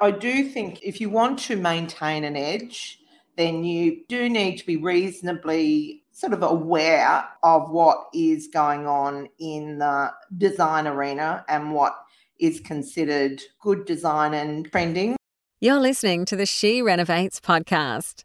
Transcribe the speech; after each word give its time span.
I 0.00 0.12
do 0.12 0.44
think 0.44 0.80
if 0.84 1.00
you 1.00 1.10
want 1.10 1.40
to 1.40 1.56
maintain 1.56 2.22
an 2.22 2.36
edge, 2.36 3.00
then 3.36 3.64
you 3.64 4.04
do 4.08 4.28
need 4.28 4.58
to 4.58 4.66
be 4.66 4.76
reasonably 4.76 6.04
sort 6.12 6.32
of 6.32 6.42
aware 6.44 7.24
of 7.42 7.70
what 7.70 8.06
is 8.14 8.46
going 8.46 8.86
on 8.86 9.28
in 9.40 9.78
the 9.78 10.12
design 10.36 10.86
arena 10.86 11.44
and 11.48 11.72
what 11.72 11.96
is 12.38 12.60
considered 12.60 13.42
good 13.60 13.86
design 13.86 14.34
and 14.34 14.70
trending. 14.70 15.16
You're 15.60 15.80
listening 15.80 16.24
to 16.26 16.36
the 16.36 16.46
She 16.46 16.80
Renovates 16.80 17.40
podcast. 17.40 18.22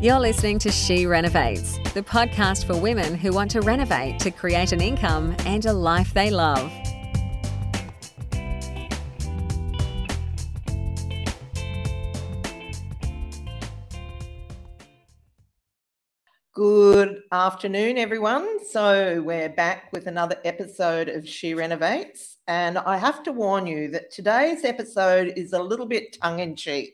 You're 0.00 0.18
listening 0.18 0.58
to 0.60 0.72
She 0.72 1.06
Renovates, 1.06 1.78
the 1.94 2.02
podcast 2.02 2.66
for 2.66 2.76
women 2.76 3.14
who 3.14 3.32
want 3.32 3.52
to 3.52 3.60
renovate 3.60 4.18
to 4.20 4.32
create 4.32 4.72
an 4.72 4.80
income 4.80 5.36
and 5.46 5.64
a 5.66 5.72
life 5.72 6.12
they 6.14 6.30
love. 6.30 6.72
Good 16.54 17.22
afternoon, 17.32 17.96
everyone. 17.96 18.62
So, 18.66 19.22
we're 19.22 19.48
back 19.48 19.90
with 19.90 20.06
another 20.06 20.36
episode 20.44 21.08
of 21.08 21.26
She 21.26 21.54
Renovates. 21.54 22.36
And 22.46 22.76
I 22.76 22.98
have 22.98 23.22
to 23.22 23.32
warn 23.32 23.66
you 23.66 23.88
that 23.92 24.10
today's 24.10 24.62
episode 24.62 25.32
is 25.34 25.54
a 25.54 25.62
little 25.62 25.86
bit 25.86 26.18
tongue 26.20 26.40
in 26.40 26.54
cheek. 26.54 26.92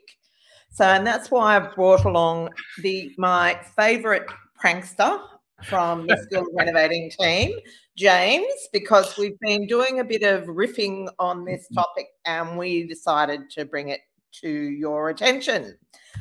So, 0.70 0.84
and 0.84 1.04
that's 1.04 1.32
why 1.32 1.56
I've 1.56 1.74
brought 1.74 2.04
along 2.04 2.50
the 2.82 3.12
my 3.18 3.58
favorite 3.76 4.26
prankster 4.62 5.20
from 5.64 6.06
the 6.06 6.16
School 6.18 6.46
Renovating 6.54 7.10
team, 7.18 7.58
James, 7.96 8.68
because 8.72 9.18
we've 9.18 9.40
been 9.40 9.66
doing 9.66 9.98
a 9.98 10.04
bit 10.04 10.22
of 10.22 10.44
riffing 10.44 11.08
on 11.18 11.44
this 11.44 11.64
mm-hmm. 11.64 11.80
topic 11.80 12.06
and 12.26 12.56
we 12.56 12.86
decided 12.86 13.50
to 13.50 13.64
bring 13.64 13.88
it 13.88 14.02
to 14.40 14.48
your 14.48 15.08
attention. 15.08 15.76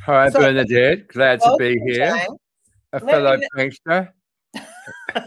Hi, 0.08 0.30
so, 0.32 0.40
Bernadette. 0.40 1.08
Glad 1.10 1.40
to 1.42 1.56
be 1.60 1.80
here. 1.86 2.18
James 2.18 2.40
a 2.94 3.00
fellow 3.00 3.38
prankster. 3.56 4.10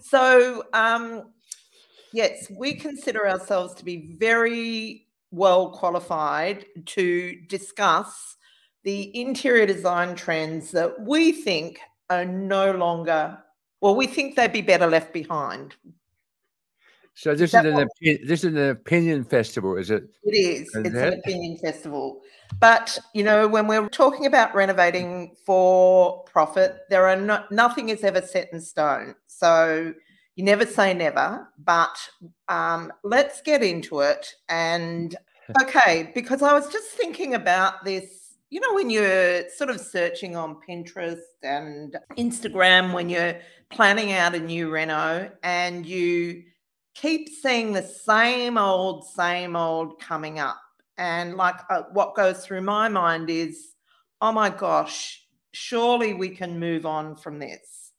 so, 0.00 0.64
um, 0.72 1.32
yes, 2.12 2.50
we 2.50 2.74
consider 2.74 3.28
ourselves 3.28 3.74
to 3.74 3.84
be 3.84 4.14
very 4.18 5.06
well 5.30 5.70
qualified 5.70 6.64
to 6.86 7.36
discuss 7.48 8.36
the 8.84 9.18
interior 9.20 9.66
design 9.66 10.14
trends 10.14 10.70
that 10.70 11.00
we 11.00 11.32
think 11.32 11.80
are 12.08 12.24
no 12.24 12.70
longer, 12.72 13.36
well, 13.80 13.96
we 13.96 14.06
think 14.06 14.36
they'd 14.36 14.52
be 14.52 14.62
better 14.62 14.86
left 14.86 15.12
behind. 15.12 15.74
So 17.14 17.34
this 17.34 17.54
is, 17.54 17.64
is 17.64 17.66
an 17.74 17.88
this 18.26 18.44
is 18.44 18.44
an 18.44 18.58
opinion 18.58 19.24
festival, 19.24 19.76
is 19.76 19.90
it? 19.90 20.04
It 20.22 20.36
is. 20.36 20.68
is 20.68 20.76
it's 20.76 20.94
it? 20.94 20.94
an 20.94 21.12
opinion 21.14 21.56
festival. 21.56 22.20
But 22.60 22.98
you 23.14 23.22
know, 23.22 23.48
when 23.48 23.66
we're 23.66 23.88
talking 23.88 24.26
about 24.26 24.54
renovating 24.54 25.36
for 25.44 26.22
profit, 26.24 26.80
there 26.90 27.06
are 27.06 27.16
no, 27.16 27.44
nothing 27.50 27.88
is 27.90 28.04
ever 28.04 28.22
set 28.22 28.52
in 28.52 28.60
stone. 28.60 29.14
So 29.26 29.94
you 30.36 30.44
never 30.44 30.66
say 30.66 30.94
never. 30.94 31.48
But 31.58 31.96
um, 32.48 32.92
let's 33.02 33.40
get 33.42 33.62
into 33.62 34.00
it. 34.00 34.34
And 34.48 35.16
okay, 35.62 36.10
because 36.14 36.42
I 36.42 36.52
was 36.52 36.68
just 36.68 36.88
thinking 36.90 37.34
about 37.34 37.84
this 37.84 38.26
you 38.50 38.60
know, 38.60 38.74
when 38.74 38.90
you're 38.90 39.48
sort 39.50 39.70
of 39.70 39.80
searching 39.80 40.36
on 40.36 40.58
Pinterest 40.66 41.18
and 41.42 41.96
Instagram, 42.16 42.92
when 42.92 43.08
you're 43.08 43.36
planning 43.70 44.12
out 44.12 44.34
a 44.36 44.40
new 44.40 44.70
reno 44.70 45.30
and 45.42 45.84
you 45.84 46.44
keep 46.94 47.28
seeing 47.28 47.72
the 47.72 47.82
same 47.82 48.56
old, 48.56 49.04
same 49.04 49.56
old 49.56 50.00
coming 50.00 50.38
up. 50.38 50.60
And 50.98 51.36
like 51.36 51.56
uh, 51.70 51.82
what 51.92 52.14
goes 52.14 52.44
through 52.44 52.62
my 52.62 52.88
mind 52.88 53.30
is, 53.30 53.74
oh 54.20 54.32
my 54.32 54.50
gosh, 54.50 55.26
surely 55.52 56.14
we 56.14 56.30
can 56.30 56.58
move 56.58 56.86
on 56.86 57.16
from 57.16 57.38
this. 57.38 57.92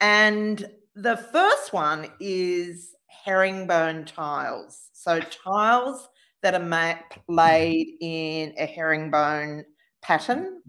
And 0.00 0.64
the 0.94 1.16
first 1.16 1.72
one 1.72 2.08
is 2.20 2.94
herringbone 3.24 4.04
tiles. 4.04 4.90
So 4.92 5.20
tiles 5.20 6.08
that 6.42 6.54
are 6.54 6.64
made, 6.64 7.02
laid 7.28 7.96
in 8.00 8.54
a 8.58 8.66
herringbone 8.66 9.64
pattern. 10.02 10.62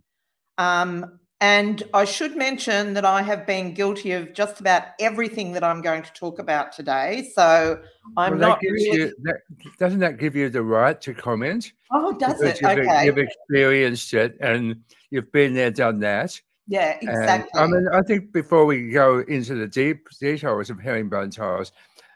Um, 0.58 1.20
and 1.40 1.84
I 1.94 2.06
should 2.06 2.36
mention 2.36 2.94
that 2.96 3.06
I 3.06 3.22
have 3.22 3.46
been 3.46 3.76
guilty 3.76 4.12
of 4.14 4.34
just 4.34 4.60
about 4.60 4.84
everything 5.00 5.52
that 5.52 5.64
I'm 5.64 5.84
going 5.84 6.02
to 6.02 6.12
talk 6.14 6.40
about 6.40 6.72
today. 6.72 7.30
So 7.36 7.80
I'm 8.16 8.40
well, 8.40 8.50
not. 8.50 8.60
Really... 8.62 8.98
You, 8.98 9.16
that, 9.22 9.36
doesn't 9.78 10.00
that 10.00 10.18
give 10.18 10.36
you 10.36 10.50
the 10.50 10.64
right 10.64 11.00
to 11.02 11.14
comment? 11.14 11.74
Oh, 11.92 12.18
does 12.18 12.40
because 12.42 12.60
it? 12.60 12.62
You've, 12.62 12.88
okay. 12.88 13.06
You've 13.06 13.18
experienced 13.20 14.14
it 14.16 14.36
and 14.42 14.84
you've 15.12 15.32
been 15.32 15.54
there, 15.54 15.70
done 15.70 16.00
that. 16.00 16.42
Yeah, 16.68 16.98
exactly. 17.00 17.50
And, 17.54 17.74
I 17.74 17.78
mean, 17.78 17.88
I 17.94 18.02
think 18.02 18.34
before 18.34 18.66
we 18.66 18.90
go 18.90 19.20
into 19.20 19.54
the 19.54 19.68
deep 19.68 20.10
details 20.20 20.72
of 20.72 20.80
herringbone 20.80 21.30
tiles, 21.30 21.72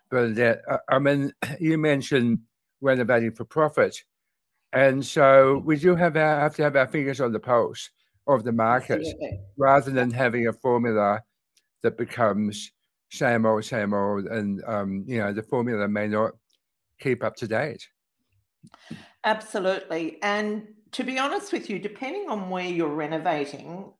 but 0.09 0.33
that 0.35 0.61
I 0.89 0.97
mean, 0.97 1.31
you 1.59 1.77
mentioned 1.77 2.39
renovating 2.81 3.33
for 3.33 3.45
profit, 3.45 4.03
and 4.73 5.05
so 5.05 5.61
we 5.63 5.77
do 5.77 5.95
have 5.95 6.17
our, 6.17 6.39
have 6.39 6.55
to 6.55 6.63
have 6.63 6.75
our 6.75 6.87
fingers 6.87 7.21
on 7.21 7.31
the 7.31 7.39
pulse 7.39 7.91
of 8.27 8.43
the 8.43 8.51
market 8.51 9.05
rather 9.57 9.91
than 9.91 10.11
having 10.11 10.47
a 10.47 10.53
formula 10.53 11.21
that 11.83 11.97
becomes 11.97 12.71
same 13.09 13.45
old, 13.45 13.65
same 13.65 13.93
old, 13.93 14.25
and 14.25 14.63
um, 14.65 15.03
you 15.05 15.17
know 15.17 15.33
the 15.33 15.43
formula 15.43 15.87
may 15.87 16.07
not 16.07 16.31
keep 16.99 17.23
up 17.23 17.35
to 17.37 17.47
date. 17.47 17.87
Absolutely, 19.23 20.17
and 20.23 20.67
to 20.91 21.03
be 21.03 21.19
honest 21.19 21.51
with 21.51 21.69
you, 21.69 21.79
depending 21.79 22.29
on 22.29 22.49
where 22.49 22.65
you're 22.65 22.87
renovating, 22.87 23.91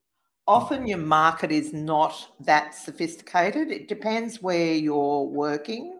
often 0.48 0.88
your 0.88 0.98
market 0.98 1.52
is 1.52 1.74
not 1.74 2.36
that 2.40 2.74
sophisticated. 2.74 3.70
It 3.70 3.88
depends 3.88 4.42
where 4.42 4.74
you're 4.74 5.24
working, 5.24 6.00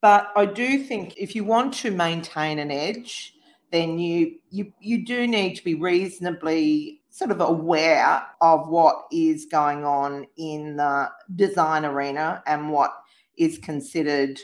but 0.00 0.32
I 0.36 0.46
do 0.46 0.82
think 0.82 1.16
if 1.16 1.34
you 1.34 1.44
want 1.44 1.74
to 1.74 1.90
maintain 1.90 2.58
an 2.58 2.70
edge, 2.70 3.34
then 3.70 3.98
you 3.98 4.38
you 4.50 4.72
you 4.80 5.04
do 5.04 5.26
need 5.26 5.54
to 5.54 5.64
be 5.64 5.74
reasonably 5.74 6.95
sort 7.16 7.30
of 7.30 7.40
aware 7.40 8.22
of 8.42 8.68
what 8.68 9.06
is 9.10 9.46
going 9.46 9.86
on 9.86 10.26
in 10.36 10.76
the 10.76 11.08
design 11.34 11.86
arena 11.86 12.42
and 12.46 12.70
what 12.70 12.94
is 13.38 13.56
considered 13.56 14.38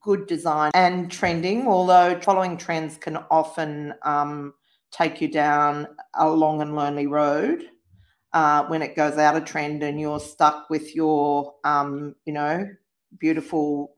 good 0.00 0.26
design 0.26 0.72
and 0.74 1.08
trending, 1.08 1.68
although 1.68 2.18
following 2.20 2.56
trends 2.56 2.96
can 2.96 3.16
often 3.30 3.94
um, 4.02 4.52
take 4.90 5.20
you 5.20 5.28
down 5.28 5.86
a 6.14 6.28
long 6.28 6.60
and 6.60 6.74
lonely 6.74 7.06
road 7.06 7.62
uh, 8.32 8.64
when 8.66 8.82
it 8.82 8.96
goes 8.96 9.18
out 9.18 9.36
of 9.36 9.44
trend 9.44 9.84
and 9.84 10.00
you're 10.00 10.18
stuck 10.18 10.68
with 10.68 10.96
your, 10.96 11.54
um, 11.62 12.16
you 12.24 12.32
know, 12.32 12.68
beautiful, 13.18 13.94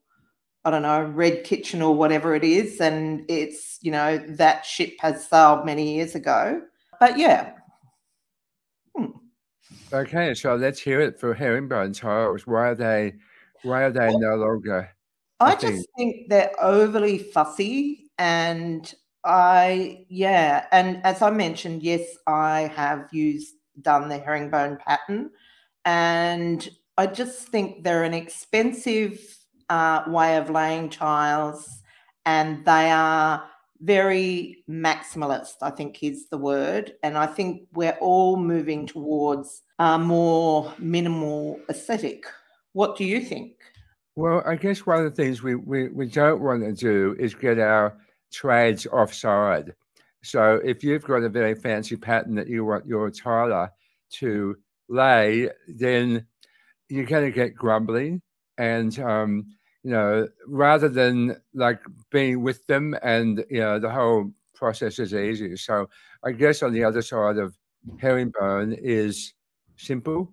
I 0.67 0.71
don't 0.71 0.83
know, 0.83 1.03
red 1.03 1.45
kitchen 1.45 1.81
or 1.81 1.95
whatever 1.95 2.35
it 2.35 2.45
is. 2.45 2.79
And 2.79 3.25
it's, 3.31 3.79
you 3.81 3.91
know, 3.91 4.19
that 4.37 4.67
ship 4.67 4.97
has 5.01 5.27
sailed 5.27 5.65
many 5.65 5.95
years 5.95 6.15
ago. 6.15 6.61
But 7.01 7.17
yeah, 7.17 7.53
Okay, 9.93 10.35
so 10.35 10.55
let's 10.55 10.81
hear 10.81 11.01
it 11.01 11.19
for 11.19 11.33
herringbone 11.33 11.93
tiles. 11.93 12.47
Why 12.47 12.69
are 12.69 12.75
they? 12.75 13.15
Why 13.63 13.85
are 13.85 13.91
they 13.91 14.11
no 14.17 14.37
longer? 14.37 14.91
I 15.41 15.55
just 15.55 15.87
think 15.97 16.29
they're 16.29 16.53
overly 16.61 17.19
fussy, 17.19 18.11
and 18.19 18.93
I 19.25 20.05
yeah, 20.09 20.67
and 20.73 21.01
as 21.05 21.23
I 21.23 21.31
mentioned, 21.31 21.83
yes, 21.83 22.03
I 22.27 22.73
have 22.75 23.09
used 23.13 23.55
done 23.81 24.09
the 24.09 24.19
herringbone 24.19 24.79
pattern, 24.79 25.31
and 25.85 26.69
I 26.97 27.07
just 27.07 27.49
think 27.49 27.85
they're 27.85 28.05
an 28.05 28.15
expensive 28.15 29.21
uh, 29.71 30.03
way 30.09 30.37
of 30.37 30.51
laying 30.51 30.91
tiles, 30.91 31.83
and 32.27 32.65
they 32.65 32.91
are 32.91 33.49
very 33.81 34.65
maximalist, 34.69 35.57
I 35.63 35.71
think 35.71 36.03
is 36.03 36.29
the 36.29 36.39
word. 36.39 36.95
And 37.03 37.17
I 37.17 37.27
think 37.27 37.69
we're 37.73 37.97
all 38.01 38.37
moving 38.37 38.87
towards 38.87 39.63
a 39.79 39.99
more 39.99 40.73
minimal 40.79 41.61
aesthetic. 41.69 42.25
What 42.73 42.97
do 42.97 43.05
you 43.05 43.21
think? 43.21 43.53
Well, 44.17 44.43
I 44.45 44.57
guess 44.57 44.85
one 44.85 44.99
of 44.99 45.05
the 45.05 45.23
things 45.23 45.43
we, 45.43 45.55
we, 45.55 45.89
we 45.89 46.07
don't 46.07 46.41
want 46.41 46.63
to 46.63 46.73
do 46.73 47.17
is 47.19 47.35
get 47.35 47.59
our 47.59 47.97
trades 48.33 48.87
offside. 48.87 49.75
So 50.23 50.61
if 50.65 50.83
you've 50.83 51.05
got 51.05 51.23
a 51.23 51.29
very 51.29 51.55
fancy 51.55 51.97
pattern 51.97 52.35
that 52.35 52.49
you 52.49 52.65
want 52.65 52.87
your 52.87 53.11
tiler 53.11 53.71
to 54.15 54.57
lay, 54.89 55.51
then 55.69 56.27
you're 56.89 57.05
going 57.05 57.27
to 57.27 57.31
get 57.31 57.55
grumbling 57.55 58.21
and 58.57 58.99
um, 58.99 59.47
you 59.83 59.91
know, 59.91 60.29
rather 60.47 60.89
than 60.89 61.37
like 61.55 61.81
being 62.11 62.43
with 62.43 62.67
them 62.67 62.97
and, 63.03 63.45
you 63.51 63.61
know, 63.61 63.79
the 63.79 63.91
whole 63.91 64.31
process 64.55 64.99
is 64.99 65.15
easy. 65.15 65.57
So 65.57 65.89
I 66.25 66.33
guess 66.33 66.63
on 66.63 66.73
the 66.73 66.85
other 66.85 67.03
side 67.03 67.39
of 67.39 67.57
herringbone 67.99 68.73
is 68.73 69.35
simple 69.77 70.33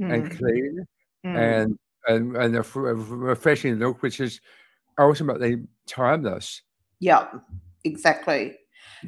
mm. 0.00 0.12
and 0.12 0.30
clean 0.30 0.86
mm. 1.26 1.36
and, 1.36 1.78
and, 2.06 2.36
and 2.36 2.56
a, 2.56 2.60
a 2.60 2.94
refreshing 2.94 3.74
look, 3.76 4.02
which 4.02 4.20
is 4.20 4.40
ultimately 4.98 5.62
timeless. 5.86 6.62
Yeah, 7.00 7.26
exactly. 7.82 8.56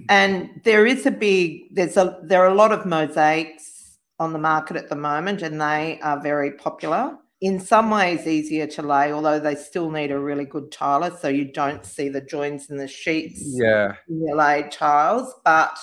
And 0.08 0.60
there 0.64 0.86
is 0.86 1.06
a 1.06 1.10
big 1.10 1.74
there's 1.74 1.96
a 1.96 2.20
there 2.22 2.42
are 2.42 2.48
a 2.48 2.54
lot 2.54 2.72
of 2.72 2.84
mosaics 2.84 3.98
on 4.18 4.32
the 4.32 4.38
market 4.38 4.76
at 4.76 4.88
the 4.88 4.96
moment, 4.96 5.42
and 5.42 5.60
they 5.60 6.00
are 6.02 6.20
very 6.20 6.52
popular. 6.52 7.16
In 7.40 7.60
some 7.60 7.90
ways, 7.90 8.26
easier 8.26 8.66
to 8.68 8.82
lay, 8.82 9.12
although 9.12 9.38
they 9.38 9.54
still 9.54 9.90
need 9.90 10.10
a 10.10 10.18
really 10.18 10.46
good 10.46 10.72
tiler, 10.72 11.14
so 11.20 11.28
you 11.28 11.52
don't 11.52 11.84
see 11.84 12.08
the 12.08 12.22
joins 12.22 12.70
in 12.70 12.78
the 12.78 12.88
sheets. 12.88 13.42
Yeah, 13.44 13.94
in 14.08 14.26
your 14.26 14.36
laid 14.36 14.70
tiles, 14.72 15.34
but 15.44 15.78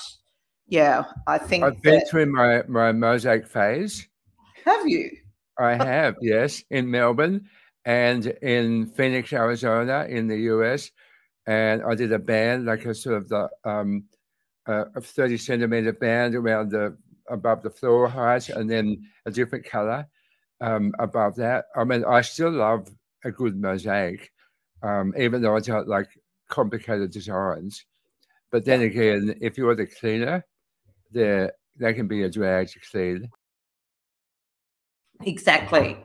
yeah, 0.67 1.03
I 1.27 1.37
think 1.37 1.63
I've 1.63 1.81
been 1.81 2.01
through 2.07 2.27
my 2.27 2.63
my 2.67 2.91
mosaic 2.91 3.47
phase. 3.47 4.07
Have 4.65 4.87
you? 4.87 5.11
I 5.59 5.75
have, 5.75 6.15
yes, 6.21 6.63
in 6.71 6.89
Melbourne 6.89 7.47
and 7.85 8.25
in 8.25 8.87
Phoenix, 8.87 9.31
Arizona, 9.31 10.07
in 10.09 10.27
the 10.27 10.37
US 10.37 10.89
and 11.45 11.83
I 11.83 11.95
did 11.95 12.11
a 12.11 12.19
band, 12.19 12.65
like 12.65 12.85
a 12.85 12.95
sort 12.95 13.17
of 13.17 13.29
the 13.29 13.49
um, 13.65 14.05
uh, 14.67 14.85
a 14.95 15.01
30 15.01 15.37
centimeter 15.37 15.93
band 15.93 16.35
around 16.35 16.71
the 16.71 16.97
above 17.29 17.63
the 17.63 17.69
floor 17.69 18.07
height, 18.07 18.49
and 18.49 18.69
then 18.69 19.03
a 19.25 19.31
different 19.31 19.65
color 19.65 20.07
um, 20.63 20.93
above 20.97 21.35
that. 21.35 21.65
I 21.75 21.83
mean, 21.83 22.05
I 22.05 22.21
still 22.21 22.51
love 22.51 22.89
a 23.25 23.31
good 23.31 23.59
mosaic, 23.59 24.31
um, 24.81 25.13
even 25.17 25.41
though 25.41 25.55
I 25.55 25.59
don't 25.59 25.87
like 25.87 26.07
complicated 26.49 27.11
designs. 27.11 27.85
But 28.49 28.63
then 28.63 28.81
again, 28.81 29.35
if 29.41 29.57
you're 29.57 29.75
the 29.75 29.87
cleaner, 29.87 30.45
there 31.11 31.51
they 31.77 31.93
can 31.93 32.07
be 32.07 32.23
a 32.23 32.29
drag 32.29 32.69
to 32.69 32.79
clean. 32.91 33.29
Exactly. 35.21 35.97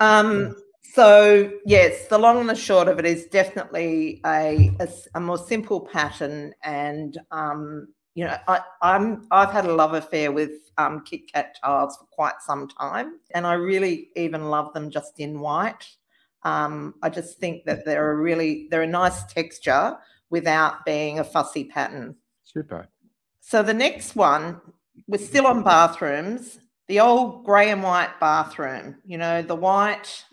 Um, 0.00 0.56
so 0.82 1.52
yes, 1.64 2.08
the 2.08 2.18
long 2.18 2.40
and 2.40 2.48
the 2.48 2.56
short 2.56 2.88
of 2.88 2.98
it 2.98 3.06
is 3.06 3.26
definitely 3.26 4.20
a, 4.26 4.74
a, 4.80 4.88
a 5.14 5.20
more 5.20 5.38
simple 5.38 5.80
pattern, 5.80 6.52
and 6.64 7.16
um, 7.30 7.88
you 8.14 8.24
know, 8.24 8.36
I, 8.46 8.60
am 8.82 9.26
I've 9.30 9.50
had 9.50 9.64
a 9.64 9.74
love 9.74 9.94
affair 9.94 10.32
with 10.32 10.70
um, 10.78 11.02
Kit 11.04 11.32
Kat 11.32 11.56
tiles 11.62 11.96
for 11.96 12.04
quite 12.10 12.40
some 12.40 12.68
time, 12.68 13.18
and 13.34 13.46
I 13.46 13.54
really 13.54 14.08
even 14.16 14.50
love 14.50 14.72
them 14.74 14.90
just 14.90 15.18
in 15.18 15.40
white. 15.40 15.86
Um, 16.42 16.94
I 17.02 17.08
just 17.08 17.38
think 17.38 17.64
that 17.64 17.84
they're 17.84 18.12
a 18.12 18.16
really 18.16 18.68
they're 18.70 18.82
a 18.82 18.86
nice 18.86 19.24
texture 19.24 19.96
without 20.30 20.84
being 20.84 21.18
a 21.18 21.24
fussy 21.24 21.64
pattern. 21.64 22.16
Super. 22.44 22.88
So 23.40 23.62
the 23.62 23.74
next 23.74 24.14
one, 24.14 24.60
we're 25.06 25.18
still 25.18 25.46
on 25.46 25.62
bathrooms. 25.62 26.58
The 26.88 27.00
old 27.00 27.44
grey 27.44 27.70
and 27.70 27.82
white 27.82 28.18
bathroom, 28.20 28.96
you 29.04 29.16
know, 29.18 29.40
the 29.42 29.54
white 29.54 30.24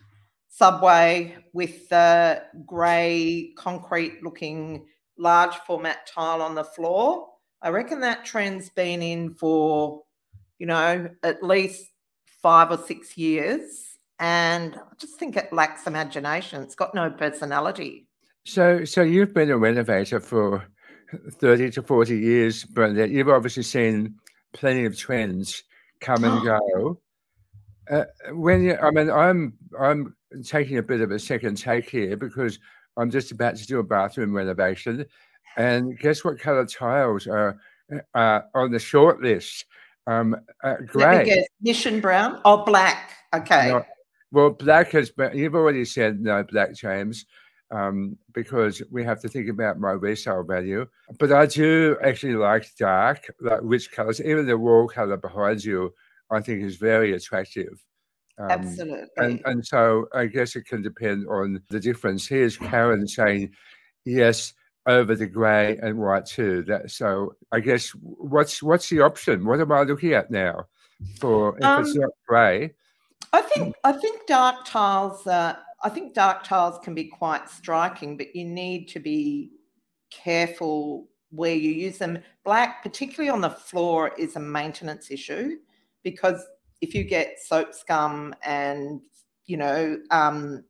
subway 0.50 1.38
with 1.54 1.88
the 1.90 2.44
grey 2.66 3.54
concrete 3.58 4.22
looking 4.22 4.86
large 5.18 5.56
format 5.68 6.08
tile 6.08 6.42
on 6.42 6.56
the 6.56 6.64
floor. 6.64 7.28
I 7.62 7.70
reckon 7.70 8.00
that 8.02 8.26
trend's 8.26 8.70
been 8.70 9.02
in 9.02 9.34
for, 9.34 10.04
you 10.58 10.66
know, 10.66 11.10
at 11.24 11.44
least 11.44 11.86
five 12.42 12.72
or 12.72 12.78
six 12.78 13.18
years. 13.18 13.98
And 14.20 14.76
I 14.76 14.96
just 14.98 15.16
think 15.16 15.38
it 15.38 15.52
lacks 15.54 15.88
imagination. 15.88 16.62
It's 16.64 16.76
got 16.76 16.94
no 16.94 17.10
personality. 17.10 18.08
So, 18.46 18.84
so 18.86 19.02
you've 19.02 19.34
been 19.34 19.50
a 19.50 19.58
renovator 19.58 20.20
for 20.20 20.66
30 21.34 21.72
to 21.72 21.82
40 21.84 22.18
years, 22.18 22.64
Brenda. 22.66 23.08
You've 23.08 23.30
obviously 23.30 23.64
seen 23.64 24.16
plenty 24.54 24.86
of 24.86 24.98
trends 24.98 25.64
come 26.00 26.24
and 26.24 26.44
go. 26.44 27.00
Uh, 27.90 28.06
when 28.34 28.62
you, 28.62 28.76
I 28.76 28.92
mean, 28.92 29.10
I'm 29.10 29.52
I'm 29.80 30.16
taking 30.44 30.78
a 30.78 30.84
bit 30.84 31.02
of 31.02 31.10
a 31.10 31.18
second 31.18 31.58
take 31.58 31.90
here 31.90 32.16
because 32.16 32.60
I'm 32.98 33.10
just 33.10 33.32
about 33.32 33.56
to 33.56 33.66
do 33.66 33.80
a 33.80 33.84
bathroom 33.84 34.32
renovation, 34.32 35.08
and 35.58 35.98
guess 36.00 36.24
what 36.24 36.40
color 36.40 36.66
tiles 36.66 37.28
are 37.28 37.60
uh, 38.14 38.42
on 38.54 38.72
the 38.72 38.80
short 38.80 39.22
list? 39.22 39.66
Um, 40.08 40.36
uh, 40.64 40.76
grey. 40.86 41.46
Mission 41.62 42.00
brown 42.00 42.42
or 42.46 42.64
black. 42.64 43.12
Okay. 43.36 43.70
No, 43.70 43.86
well, 44.32 44.50
black 44.52 44.92
has 44.92 45.12
been. 45.12 45.38
You've 45.38 45.56
already 45.56 45.86
said 45.86 46.20
no 46.20 46.44
black, 46.44 46.74
James. 46.74 47.26
Um, 47.72 48.18
because 48.34 48.82
we 48.90 49.04
have 49.04 49.22
to 49.22 49.30
think 49.30 49.48
about 49.48 49.80
my 49.80 49.92
resale 49.92 50.42
value. 50.42 50.88
But 51.20 51.32
I 51.32 51.46
do 51.46 51.98
actually 52.04 52.34
like 52.34 52.66
dark, 52.80 53.32
like 53.40 53.60
rich 53.62 53.92
colors. 53.92 54.20
Even 54.20 54.48
the 54.48 54.58
wall 54.58 54.88
color 54.88 55.18
behind 55.18 55.64
you, 55.64 55.94
I 56.32 56.42
think, 56.42 56.64
is 56.64 56.78
very 56.78 57.14
attractive. 57.14 57.80
Um, 58.40 58.50
Absolutely. 58.50 59.08
And, 59.18 59.42
and 59.46 59.66
so 59.66 60.08
I 60.16 60.26
guess 60.26 60.56
it 60.56 60.66
can 60.66 60.82
depend 60.82 61.28
on 61.28 61.62
the 61.70 61.80
difference. 61.80 62.26
Here's 62.26 62.58
Karen 62.58 63.08
saying, 63.08 63.52
yes, 64.04 64.54
over 64.86 65.16
the 65.16 65.28
grey 65.28 65.78
and 65.82 65.98
white 65.98 66.26
too. 66.26 66.64
That 66.64 66.92
so 66.92 67.36
I 67.52 67.60
guess 67.60 67.90
what's 67.92 68.64
what's 68.64 68.90
the 68.90 69.02
option? 69.02 69.46
What 69.46 69.60
am 69.60 69.72
I 69.72 69.84
looking 69.84 70.14
at 70.14 70.32
now 70.32 70.66
for 71.20 71.58
if 71.58 71.64
um, 71.64 71.84
it's 71.84 71.96
not 71.96 72.10
grey? 72.28 72.74
I 73.34 73.42
think 73.42 73.76
I 73.84 73.92
think 73.92 74.26
dark 74.28 74.66
tiles. 74.66 75.26
Uh, 75.28 75.56
I 75.84 75.90
think 75.90 76.14
dark 76.14 76.44
tiles 76.44 76.80
can 76.84 76.94
be 76.94 77.06
quite 77.06 77.50
striking, 77.50 78.18
but 78.18 78.36
you 78.36 78.46
need 78.46 78.88
to 78.90 79.00
be 79.00 79.52
careful 80.12 81.08
where 81.32 81.56
you 81.56 81.72
use 81.72 82.00
them. 82.00 82.20
Black, 82.44 82.84
particularly 82.84 83.30
on 83.30 83.42
the 83.42 83.50
floor, 83.50 84.12
is 84.18 84.36
a 84.36 84.40
maintenance 84.40 85.12
issue 85.12 85.58
because 86.04 86.46
if 86.82 86.96
you 86.96 87.04
get 87.04 87.40
soap 87.40 87.74
scum 87.74 88.34
and 88.44 89.02
you 89.46 89.58
know 89.58 90.00
um, 90.12 90.64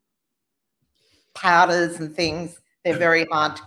powders 1.34 2.00
and 2.00 2.16
things, 2.16 2.60
they're 2.84 2.98
very 2.98 3.26
hard 3.32 3.56
to, 3.56 3.64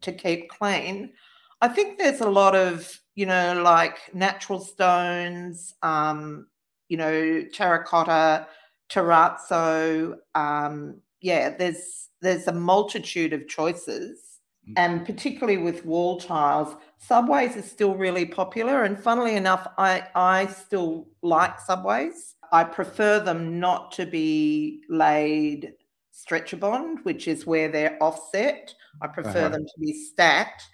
to 0.00 0.12
keep 0.12 0.48
clean. 0.48 1.12
I 1.60 1.68
think 1.68 1.98
there's 1.98 2.20
a 2.20 2.30
lot 2.30 2.54
of 2.54 3.00
you 3.14 3.26
know 3.26 3.60
like 3.62 4.14
natural 4.14 4.60
stones, 4.60 5.74
um, 5.82 6.46
you 6.88 6.96
know 6.96 7.42
terracotta, 7.52 8.46
terrazzo. 8.90 10.16
Um, 10.34 11.00
yeah, 11.20 11.50
there's 11.56 12.08
there's 12.20 12.46
a 12.48 12.52
multitude 12.52 13.32
of 13.32 13.48
choices 13.48 14.28
Mm. 14.68 14.74
and 14.76 15.06
particularly 15.06 15.58
with 15.58 15.84
wall 15.84 16.18
tiles, 16.18 16.74
subways 16.98 17.56
are 17.56 17.62
still 17.62 17.94
really 17.94 18.26
popular. 18.26 18.84
And 18.84 18.98
funnily 18.98 19.36
enough, 19.36 19.66
I, 19.78 20.04
I 20.14 20.46
still 20.46 21.08
like 21.22 21.60
subways. 21.60 22.34
I 22.52 22.64
prefer 22.64 23.20
them 23.20 23.60
not 23.60 23.92
to 23.92 24.06
be 24.06 24.82
laid 24.88 25.74
stretcher 26.18 26.56
bond, 26.56 26.98
which 27.04 27.28
is 27.28 27.46
where 27.46 27.68
they're 27.68 27.96
offset. 28.02 28.74
I 29.00 29.06
prefer 29.06 29.46
uh-huh. 29.46 29.48
them 29.50 29.64
to 29.64 29.80
be 29.80 29.92
stacked, 29.92 30.64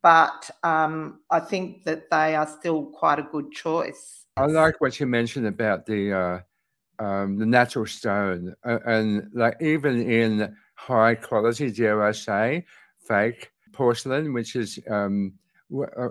but 0.00 0.48
um, 0.62 1.20
I 1.30 1.40
think 1.40 1.84
that 1.86 2.08
they 2.08 2.36
are 2.36 2.46
still 2.46 2.86
quite 2.86 3.18
a 3.18 3.24
good 3.24 3.50
choice. 3.50 4.26
I 4.36 4.46
like 4.46 4.80
what 4.80 4.98
you 5.00 5.06
mentioned 5.06 5.46
about 5.46 5.86
the 5.86 6.12
uh, 6.12 7.04
um, 7.04 7.36
the 7.36 7.46
natural 7.46 7.86
stone, 7.86 8.54
uh, 8.64 8.78
and 8.86 9.28
like 9.34 9.56
even 9.60 10.08
in 10.08 10.56
high 10.74 11.16
quality, 11.16 11.72
dare 11.72 12.04
I 12.04 12.12
say, 12.12 12.64
fake 13.06 13.50
porcelain, 13.72 14.32
which 14.32 14.54
is 14.54 14.78
um, 14.88 15.32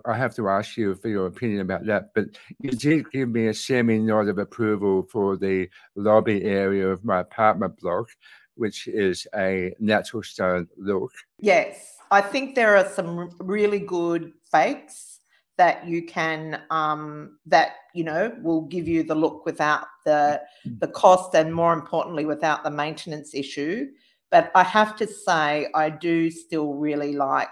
I 0.05 0.17
have 0.17 0.35
to 0.35 0.49
ask 0.49 0.75
you 0.75 0.95
for 0.95 1.07
your 1.07 1.27
opinion 1.27 1.61
about 1.61 1.85
that. 1.85 2.13
But 2.15 2.25
you 2.59 2.71
did 2.71 3.11
give 3.11 3.29
me 3.29 3.47
a 3.47 3.53
semi 3.53 3.99
nod 3.99 4.27
of 4.27 4.37
approval 4.37 5.03
for 5.03 5.37
the 5.37 5.69
lobby 5.95 6.43
area 6.43 6.87
of 6.89 7.05
my 7.05 7.19
apartment 7.19 7.79
block, 7.79 8.09
which 8.55 8.87
is 8.87 9.27
a 9.35 9.73
natural 9.79 10.23
stone 10.23 10.67
look. 10.77 11.11
Yes, 11.39 11.97
I 12.11 12.21
think 12.21 12.55
there 12.55 12.77
are 12.77 12.87
some 12.87 13.29
really 13.39 13.79
good 13.79 14.33
fakes 14.51 15.19
that 15.57 15.87
you 15.87 16.05
can 16.05 16.61
um, 16.69 17.37
that 17.45 17.73
you 17.93 18.03
know 18.03 18.35
will 18.41 18.61
give 18.61 18.87
you 18.87 19.03
the 19.03 19.15
look 19.15 19.45
without 19.45 19.85
the 20.05 20.41
the 20.79 20.87
cost 20.87 21.35
and 21.35 21.53
more 21.53 21.73
importantly 21.73 22.25
without 22.25 22.63
the 22.63 22.71
maintenance 22.71 23.35
issue 23.35 23.87
but 24.31 24.49
I 24.55 24.63
have 24.63 24.95
to 24.95 25.07
say, 25.07 25.67
I 25.75 25.89
do 25.89 26.31
still 26.31 26.73
really 26.73 27.13
like, 27.13 27.49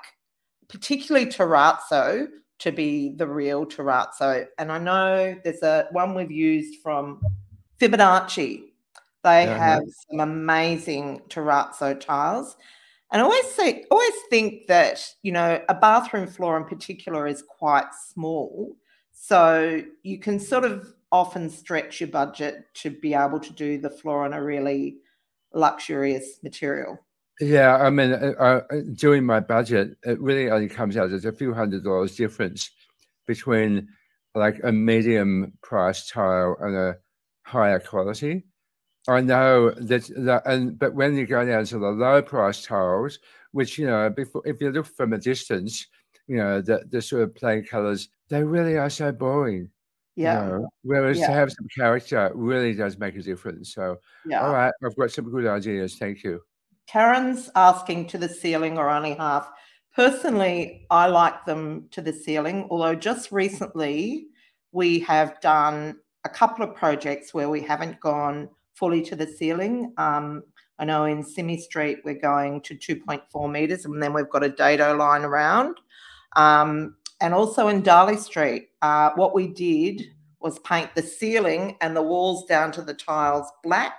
particularly 0.70 1.28
terrazzo, 1.28 2.28
to 2.60 2.72
be 2.72 3.14
the 3.16 3.28
real 3.28 3.66
terrazzo. 3.66 4.46
And 4.58 4.72
I 4.72 4.80
know 4.80 5.36
there's 5.44 5.62
a 5.62 5.88
one 5.92 6.16
we've 6.16 6.32
used 6.32 6.82
from 6.82 7.22
Fibonacci. 7.80 8.64
They 9.24 9.46
yeah, 9.46 9.58
have 9.58 9.84
some 10.10 10.20
amazing 10.20 11.22
terrazzo 11.30 12.00
tiles. 12.00 12.56
And 13.12 13.22
I 13.22 13.26
always 13.26 13.52
say, 13.52 13.86
always 13.90 14.14
think 14.30 14.68
that, 14.68 15.06
you 15.24 15.32
know, 15.32 15.62
a 15.68 15.74
bathroom 15.74 16.28
floor 16.28 16.58
in 16.58 16.66
particular 16.66 17.28
is 17.28 17.42
quite 17.42 17.94
small. 18.14 18.76
So 19.12 19.82
you 20.04 20.20
can 20.20 20.40
sort 20.40 20.64
of 20.64 20.94
often 21.12 21.50
stretch 21.50 22.00
your 22.00 22.10
budget 22.10 22.66
to 22.76 22.92
be 22.92 23.14
able 23.14 23.40
to 23.40 23.54
do 23.54 23.80
the 23.80 23.90
floor 23.90 24.26
on 24.26 24.34
a 24.34 24.44
really 24.44 24.98
luxurious 25.54 26.40
material. 26.44 27.00
Yeah, 27.42 27.78
I 27.78 27.90
mean, 27.90 28.12
uh, 28.12 28.34
uh, 28.40 28.62
doing 28.94 29.26
my 29.26 29.40
budget, 29.40 29.98
it 30.04 30.20
really 30.20 30.50
only 30.50 30.68
comes 30.68 30.98
out 30.98 31.12
as 31.12 31.26
a 31.26 31.32
few 31.32 31.54
hundred 31.54 31.84
dollars 31.84 32.16
difference 32.16 32.70
between 33.26 33.88
like 34.36 34.60
a 34.64 34.72
medium 34.72 35.54
price 35.62 36.10
tile 36.10 36.58
and 36.60 36.76
a 36.76 36.98
higher 37.44 37.80
quality. 37.80 38.44
I 39.10 39.22
know 39.22 39.72
that, 39.72 40.10
that 40.18 40.44
and 40.46 40.78
but 40.78 40.94
when 40.94 41.16
you 41.16 41.26
go 41.26 41.46
down 41.46 41.66
to 41.66 41.80
the 41.80 41.90
low 41.90 42.22
price 42.22 42.64
tiles, 42.66 43.20
which 43.52 43.78
you 43.78 43.88
know, 43.88 44.10
before 44.10 44.42
if 44.46 44.62
you 44.62 44.72
look 44.72 44.86
from 44.86 45.14
a 45.14 45.18
distance, 45.18 45.88
you 46.28 46.38
know, 46.38 46.62
the 46.62 46.86
the 46.90 47.02
sort 47.02 47.24
of 47.24 47.36
plain 47.36 47.66
colors, 47.66 48.10
they 48.30 48.44
really 48.44 48.78
are 48.78 48.90
so 48.90 49.12
boring. 49.12 49.70
Yeah. 50.16 50.44
You 50.44 50.50
know? 50.52 50.70
Whereas 50.84 51.18
Yeah. 51.20 51.28
to 51.28 51.34
have 51.34 51.52
some 51.52 51.68
character 51.76 52.32
really 52.36 52.74
does 52.74 52.98
make 52.98 53.16
a 53.16 53.22
difference. 53.22 53.74
So, 53.74 54.00
Yeah. 54.26 54.46
all 54.46 54.54
right, 54.54 54.74
I've 54.84 54.96
got 54.96 55.12
some 55.12 55.32
good 55.32 55.48
ideas. 55.48 55.98
Thank 55.98 56.24
you. 56.24 56.42
Karen's 56.88 57.50
asking 57.56 58.08
to 58.08 58.18
the 58.18 58.28
ceiling 58.28 58.78
or 58.78 58.90
only 58.90 59.14
half. 59.14 59.50
Personally, 59.96 60.86
I 60.90 61.08
like 61.08 61.46
them 61.46 61.88
to 61.92 62.02
the 62.02 62.14
ceiling, 62.14 62.68
although 62.70 62.96
just 62.96 63.32
recently 63.32 64.28
we 64.72 65.00
have 65.00 65.40
done 65.40 66.00
a 66.26 66.30
couple 66.30 66.66
of 66.66 66.76
projects 66.76 67.34
where 67.34 67.50
we 67.50 67.62
haven't 67.62 68.00
gone 68.00 68.50
fully 68.74 69.02
to 69.04 69.16
the 69.16 69.28
ceiling. 69.28 69.94
Um, 69.98 70.44
I 70.78 70.86
know 70.86 71.06
in 71.06 71.24
Simi 71.24 71.58
Street 71.58 72.00
we're 72.06 72.20
going 72.20 72.62
to 72.62 72.76
2.4 72.76 73.52
meters 73.52 73.86
and 73.86 74.02
then 74.02 74.14
we've 74.14 74.30
got 74.30 74.44
a 74.44 74.50
dado 74.50 74.96
line 74.96 75.24
around. 75.24 75.78
Um, 76.36 76.96
and 77.22 77.34
also 77.34 77.68
in 77.68 77.82
Darley 77.82 78.18
Street, 78.18 78.70
uh, 78.82 79.12
what 79.16 79.36
we 79.36 79.48
did 79.48 80.06
was 80.40 80.58
paint 80.60 80.90
the 80.96 81.02
ceiling 81.02 81.76
and 81.82 81.96
the 81.96 82.02
walls 82.02 82.46
down 82.46 82.72
to 82.72 82.82
the 82.82 82.94
tiles 82.94 83.52
black. 83.64 83.98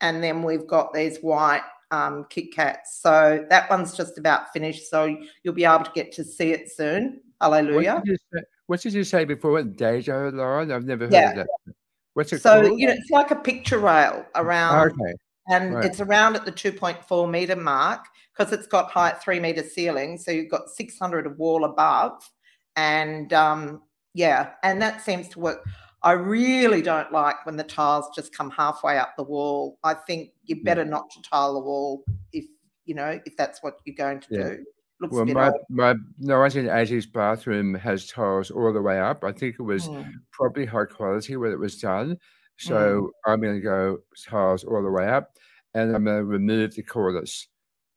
And 0.00 0.22
then 0.22 0.42
we've 0.42 0.66
got 0.66 0.92
these 0.92 1.18
white 1.18 1.62
um, 1.90 2.26
Kit 2.30 2.52
Kats. 2.52 3.00
So 3.00 3.44
that 3.50 3.68
one's 3.68 3.96
just 3.96 4.18
about 4.18 4.52
finished. 4.52 4.88
So 4.88 5.16
you'll 5.42 5.54
be 5.54 5.64
able 5.64 5.84
to 5.84 5.90
get 5.94 6.12
to 6.12 6.24
see 6.24 6.52
it 6.52 6.70
soon. 6.70 7.20
Hallelujah. 7.40 7.94
What 7.94 8.04
did 8.04 8.10
you 8.10 8.16
say, 8.32 8.42
what 8.66 8.80
did 8.80 8.92
you 8.92 9.04
say 9.04 9.24
before? 9.24 9.62
Dado 9.62 10.30
line? 10.30 10.70
I've 10.70 10.84
never 10.84 11.04
heard 11.04 11.12
Yeah. 11.12 11.30
of 11.30 11.36
that. 11.36 11.74
What's 12.16 12.32
it 12.32 12.40
So, 12.40 12.62
called? 12.62 12.80
you 12.80 12.86
know, 12.86 12.94
it's 12.94 13.10
like 13.10 13.30
a 13.30 13.36
picture 13.36 13.78
rail 13.78 14.24
around, 14.36 14.92
okay. 14.92 15.12
and 15.48 15.74
right. 15.74 15.84
it's 15.84 16.00
around 16.00 16.34
at 16.34 16.46
the 16.46 16.50
2.4 16.50 17.30
meter 17.30 17.56
mark 17.56 18.06
because 18.32 18.54
it's 18.54 18.66
got 18.66 18.90
height 18.90 19.20
three 19.20 19.38
meter 19.38 19.62
ceiling. 19.62 20.16
So 20.16 20.30
you've 20.30 20.50
got 20.50 20.70
600 20.70 21.26
of 21.26 21.36
wall 21.38 21.64
above. 21.66 22.26
And 22.74 23.34
um, 23.34 23.82
yeah, 24.14 24.52
and 24.62 24.80
that 24.80 25.02
seems 25.02 25.28
to 25.28 25.40
work. 25.40 25.62
I 26.02 26.12
really 26.12 26.80
don't 26.80 27.12
like 27.12 27.44
when 27.44 27.58
the 27.58 27.64
tiles 27.64 28.08
just 28.14 28.34
come 28.34 28.50
halfway 28.50 28.96
up 28.96 29.14
the 29.18 29.22
wall. 29.22 29.78
I 29.84 29.92
think 29.92 30.30
you 30.44 30.62
better 30.64 30.86
not 30.86 31.10
to 31.10 31.20
tile 31.20 31.52
the 31.52 31.60
wall 31.60 32.02
if 32.32 32.46
you 32.86 32.94
know 32.94 33.20
if 33.26 33.36
that's 33.36 33.62
what 33.62 33.80
you're 33.84 33.94
going 33.96 34.20
to 34.20 34.26
Yeah. 34.30 34.42
do. 34.42 34.64
Looks 35.00 35.14
Well, 35.14 35.26
my, 35.26 35.48
odd. 35.48 35.54
my 35.68 35.94
1980s 36.22 37.12
bathroom 37.12 37.74
has 37.74 38.06
tiles 38.06 38.50
all 38.50 38.72
the 38.72 38.80
way 38.80 38.98
up. 38.98 39.24
I 39.24 39.32
think 39.32 39.56
it 39.58 39.62
was 39.62 39.88
Mm. 39.88 40.10
probably 40.30 40.64
high 40.64 40.86
quality 40.86 41.36
when 41.36 41.52
it 41.52 41.58
was 41.58 41.78
done. 41.78 42.12
Mm. 42.12 42.18
So 42.58 43.10
I'm 43.26 43.40
going 43.40 43.54
to 43.56 43.60
go 43.60 43.98
tiles 44.26 44.64
all 44.64 44.82
the 44.82 44.90
way 44.90 45.06
up 45.08 45.32
and 45.74 45.94
I'm 45.94 46.04
going 46.04 46.18
to 46.18 46.24
remove 46.24 46.74
the 46.74 46.82
cornice. 46.82 47.46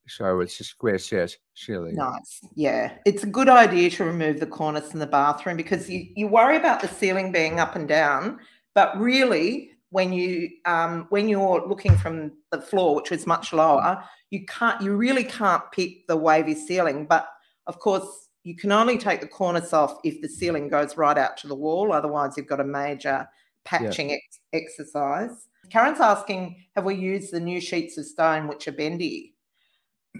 So 0.07 0.39
it's 0.41 0.59
a 0.59 0.63
square 0.63 0.97
set 0.97 1.37
ceiling. 1.53 1.95
Nice. 1.95 2.41
Yeah. 2.55 2.93
It's 3.05 3.23
a 3.23 3.27
good 3.27 3.47
idea 3.47 3.89
to 3.91 4.03
remove 4.05 4.39
the 4.39 4.47
cornice 4.47 4.91
in 4.93 4.99
the 4.99 5.07
bathroom 5.07 5.55
because 5.55 5.89
you, 5.89 6.05
you 6.15 6.27
worry 6.27 6.57
about 6.57 6.81
the 6.81 6.87
ceiling 6.87 7.31
being 7.31 7.59
up 7.59 7.75
and 7.75 7.87
down, 7.87 8.39
but 8.75 8.99
really 8.99 9.68
when 9.91 10.13
you 10.13 10.49
um, 10.65 11.07
when 11.09 11.27
you're 11.27 11.67
looking 11.67 11.97
from 11.97 12.31
the 12.51 12.61
floor, 12.61 12.95
which 12.95 13.11
is 13.11 13.25
much 13.25 13.53
lower, 13.53 14.03
you 14.29 14.45
can't 14.45 14.81
you 14.81 14.95
really 14.95 15.23
can't 15.23 15.63
pick 15.71 16.07
the 16.07 16.17
wavy 16.17 16.55
ceiling. 16.55 17.05
But 17.05 17.27
of 17.67 17.79
course, 17.79 18.29
you 18.43 18.55
can 18.55 18.71
only 18.71 18.97
take 18.97 19.21
the 19.21 19.27
cornice 19.27 19.73
off 19.73 19.97
if 20.03 20.21
the 20.21 20.29
ceiling 20.29 20.69
goes 20.69 20.97
right 20.97 21.17
out 21.17 21.37
to 21.37 21.47
the 21.47 21.55
wall. 21.55 21.91
Otherwise, 21.91 22.33
you've 22.37 22.47
got 22.47 22.59
a 22.59 22.65
major 22.65 23.27
patching 23.65 24.11
ex- 24.11 24.39
exercise. 24.53 25.47
Karen's 25.69 25.99
asking, 25.99 26.55
have 26.75 26.85
we 26.85 26.95
used 26.95 27.31
the 27.31 27.39
new 27.39 27.61
sheets 27.61 27.97
of 27.97 28.05
stone 28.05 28.47
which 28.47 28.67
are 28.67 28.71
bendy? 28.71 29.35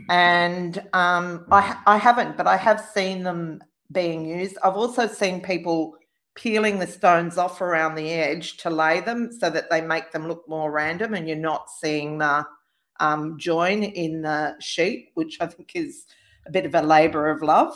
and 0.10 0.78
um, 0.94 1.46
I, 1.52 1.78
I 1.86 1.98
haven't, 1.98 2.38
but 2.38 2.48
I 2.48 2.58
have 2.58 2.82
seen 2.94 3.24
them 3.24 3.62
being 3.92 4.26
used. 4.26 4.58
I've 4.64 4.76
also 4.76 5.08
seen 5.08 5.42
people 5.42 5.96
peeling 6.40 6.80
the 6.80 6.88
stones 6.88 7.38
off 7.38 7.60
around 7.60 7.96
the 7.96 8.10
edge 8.10 8.56
to 8.56 8.70
lay 8.70 9.02
them 9.02 9.30
so 9.30 9.50
that 9.50 9.70
they 9.70 9.82
make 9.82 10.12
them 10.14 10.26
look 10.26 10.48
more 10.48 10.72
random 10.72 11.14
and 11.14 11.28
you're 11.28 11.36
not 11.38 11.70
seeing 11.70 12.18
the 12.18 12.46
um, 13.02 13.38
join 13.38 13.84
in 13.84 14.22
the 14.22 14.56
sheet, 14.62 15.12
which 15.16 15.38
I 15.42 15.48
think 15.48 15.72
is 15.76 16.06
a 16.46 16.52
bit 16.52 16.66
of 16.66 16.74
a 16.76 16.82
labour 16.82 17.30
of 17.30 17.42
love. 17.42 17.76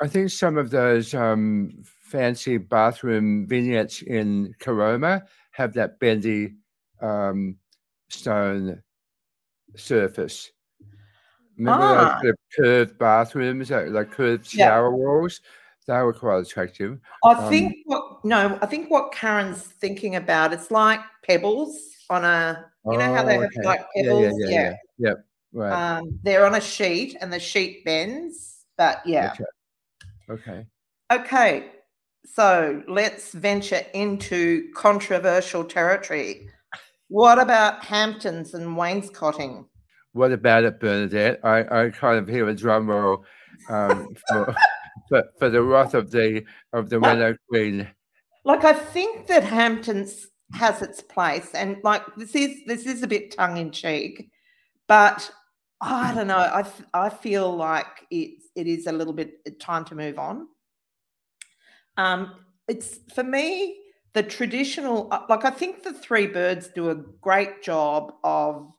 I 0.00 0.08
think 0.08 0.30
some 0.30 0.56
of 0.56 0.70
those 0.70 1.12
um, 1.12 1.70
fancy 1.84 2.56
bathroom 2.56 3.46
vignettes 3.46 4.00
in 4.00 4.54
Caroma 4.58 5.22
have 5.50 5.74
that 5.74 5.98
bendy 6.00 6.54
um, 7.02 7.56
stone 8.08 8.82
surface. 9.76 10.50
Remember 11.58 11.84
Ah. 11.84 12.20
those 12.22 12.34
curved 12.56 12.98
bathrooms, 12.98 13.70
like, 13.70 14.12
curved 14.12 14.54
Yeah. 14.54 14.66
shower 14.68 14.94
walls? 14.94 15.40
They 15.88 16.02
were 16.02 16.12
quite 16.12 16.38
attractive. 16.38 17.00
I 17.24 17.32
Um, 17.32 17.48
think 17.48 17.78
what 17.86 18.24
no, 18.24 18.58
I 18.60 18.66
think 18.66 18.90
what 18.90 19.10
Karen's 19.10 19.62
thinking 19.62 20.16
about 20.16 20.52
it's 20.52 20.70
like 20.70 21.00
pebbles 21.24 21.78
on 22.10 22.24
a 22.24 22.66
you 22.84 22.98
know 22.98 23.14
how 23.14 23.24
they 23.24 23.38
Oh, 23.38 23.40
have 23.40 23.50
okay. 23.56 23.66
like 23.66 23.80
Yeah, 23.96 24.02
pebbles, 24.02 24.34
yeah, 24.38 24.48
yeah, 24.48 24.62
yeah. 24.62 24.74
Yep. 24.98 25.24
Right. 25.54 25.72
Um, 25.72 26.20
they're 26.22 26.44
on 26.44 26.54
a 26.54 26.60
sheet 26.60 27.16
and 27.20 27.32
the 27.32 27.40
sheet 27.40 27.86
bends, 27.86 28.66
but 28.76 29.00
yeah. 29.06 29.32
Okay. 29.32 29.44
Okay. 30.30 30.66
Okay, 31.10 31.70
so 32.26 32.82
let's 32.86 33.32
venture 33.32 33.80
into 33.94 34.70
controversial 34.74 35.64
territory. 35.64 36.50
What 37.08 37.38
about 37.38 37.82
Hamptons 37.82 38.52
and 38.52 38.76
wainscoting? 38.76 39.64
What 40.12 40.32
about 40.32 40.64
it, 40.64 40.80
Bernadette? 40.80 41.40
I, 41.42 41.84
I 41.84 41.90
kind 41.90 42.18
of 42.18 42.28
hear 42.28 42.46
a 42.46 42.54
drum 42.54 42.90
roll 42.90 43.24
um, 43.70 44.08
for, 44.28 44.54
for 45.08 45.24
for 45.38 45.48
the 45.50 45.62
wrath 45.62 45.94
of 45.94 46.10
the 46.10 46.44
of 46.72 46.88
the 46.90 47.00
Well- 47.00 47.16
Reno 47.16 47.36
Queen. 47.48 47.88
Like, 48.44 48.64
I 48.64 48.72
think 48.72 49.26
that 49.26 49.44
Hamptons 49.44 50.28
has 50.54 50.80
its 50.80 51.02
place, 51.02 51.50
and 51.54 51.76
like 51.84 52.02
this 52.16 52.34
is 52.34 52.64
this 52.66 52.86
is 52.86 53.02
a 53.02 53.06
bit 53.06 53.36
tongue 53.36 53.58
in 53.58 53.70
cheek, 53.70 54.30
but 54.86 55.30
I 55.82 56.14
don't 56.14 56.28
know. 56.28 56.38
I 56.38 56.64
I 56.94 57.08
feel 57.10 57.54
like 57.54 58.06
it's 58.10 58.46
it 58.54 58.66
is 58.66 58.86
a 58.86 58.92
little 58.92 59.12
bit 59.12 59.34
uh, 59.46 59.50
time 59.60 59.84
to 59.86 59.94
move 59.94 60.18
on. 60.18 60.48
Um, 61.98 62.34
it's 62.68 63.00
for 63.14 63.22
me 63.24 63.76
the 64.14 64.22
traditional. 64.22 65.08
uh, 65.12 65.24
Like 65.28 65.44
I 65.44 65.50
think 65.50 65.82
the 65.82 65.92
Three 65.92 66.26
Birds 66.26 66.68
do 66.68 66.90
a 66.90 66.94
great 66.94 67.62
job 67.62 68.14
of 68.24 68.72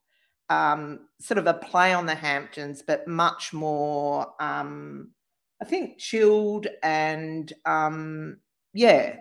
um, 0.50 1.02
sort 1.20 1.38
of 1.38 1.46
a 1.46 1.54
play 1.54 1.94
on 1.94 2.08
the 2.08 2.16
Hamptons, 2.16 2.82
but 2.82 3.08
much 3.08 3.54
more. 3.54 4.34
Um, 4.42 5.12
I 5.62 5.66
think 5.66 5.98
chilled 5.98 6.68
and 6.84 7.52
um, 7.66 8.38
yeah, 8.74 9.18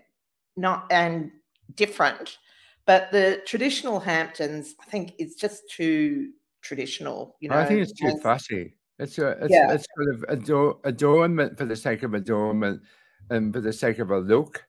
not 0.56 0.86
and 0.90 1.30
different. 1.74 2.38
But 2.86 3.10
the 3.12 3.42
traditional 3.46 4.00
Hamptons, 4.00 4.74
I 4.80 4.84
think, 4.90 5.12
is 5.18 5.34
just 5.34 5.68
too 5.70 6.30
traditional. 6.62 7.36
You 7.40 7.50
know, 7.50 7.56
I 7.56 7.66
think 7.66 7.80
it's 7.80 7.92
too 7.92 8.06
and- 8.08 8.22
fussy. 8.22 8.74
It's 8.98 9.16
a 9.18 9.28
it's, 9.42 9.52
Yeah. 9.52 9.72
it's 9.72 9.86
sort 9.94 10.14
of 10.14 10.24
ador- 10.28 10.78
adornment 10.84 11.56
for 11.56 11.64
the 11.64 11.76
sake 11.76 12.02
of 12.02 12.14
adornment 12.14 12.82
and 13.30 13.52
for 13.54 13.60
the 13.60 13.72
sake 13.72 13.98
of 14.00 14.10
a 14.10 14.18
look. 14.18 14.64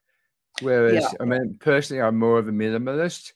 Whereas, 0.62 1.04
I 1.20 1.24
mean, 1.24 1.56
personally, 1.60 2.02
I'm 2.02 2.18
more 2.18 2.38
of 2.38 2.46
a 2.46 2.52
minimalist, 2.52 3.32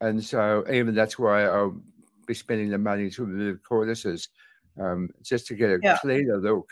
and 0.00 0.22
so 0.22 0.64
even 0.70 0.94
that's 0.94 1.18
why 1.18 1.44
I'll 1.44 1.80
be 2.26 2.34
spending 2.34 2.68
the 2.70 2.78
money 2.78 3.08
to 3.10 3.24
remove 3.24 3.62
cornices, 3.62 4.28
um, 4.80 5.08
just 5.22 5.46
to 5.48 5.54
get 5.54 5.70
a 5.70 5.78
Yeah. 5.82 5.96
cleaner 5.98 6.36
look. 6.36 6.68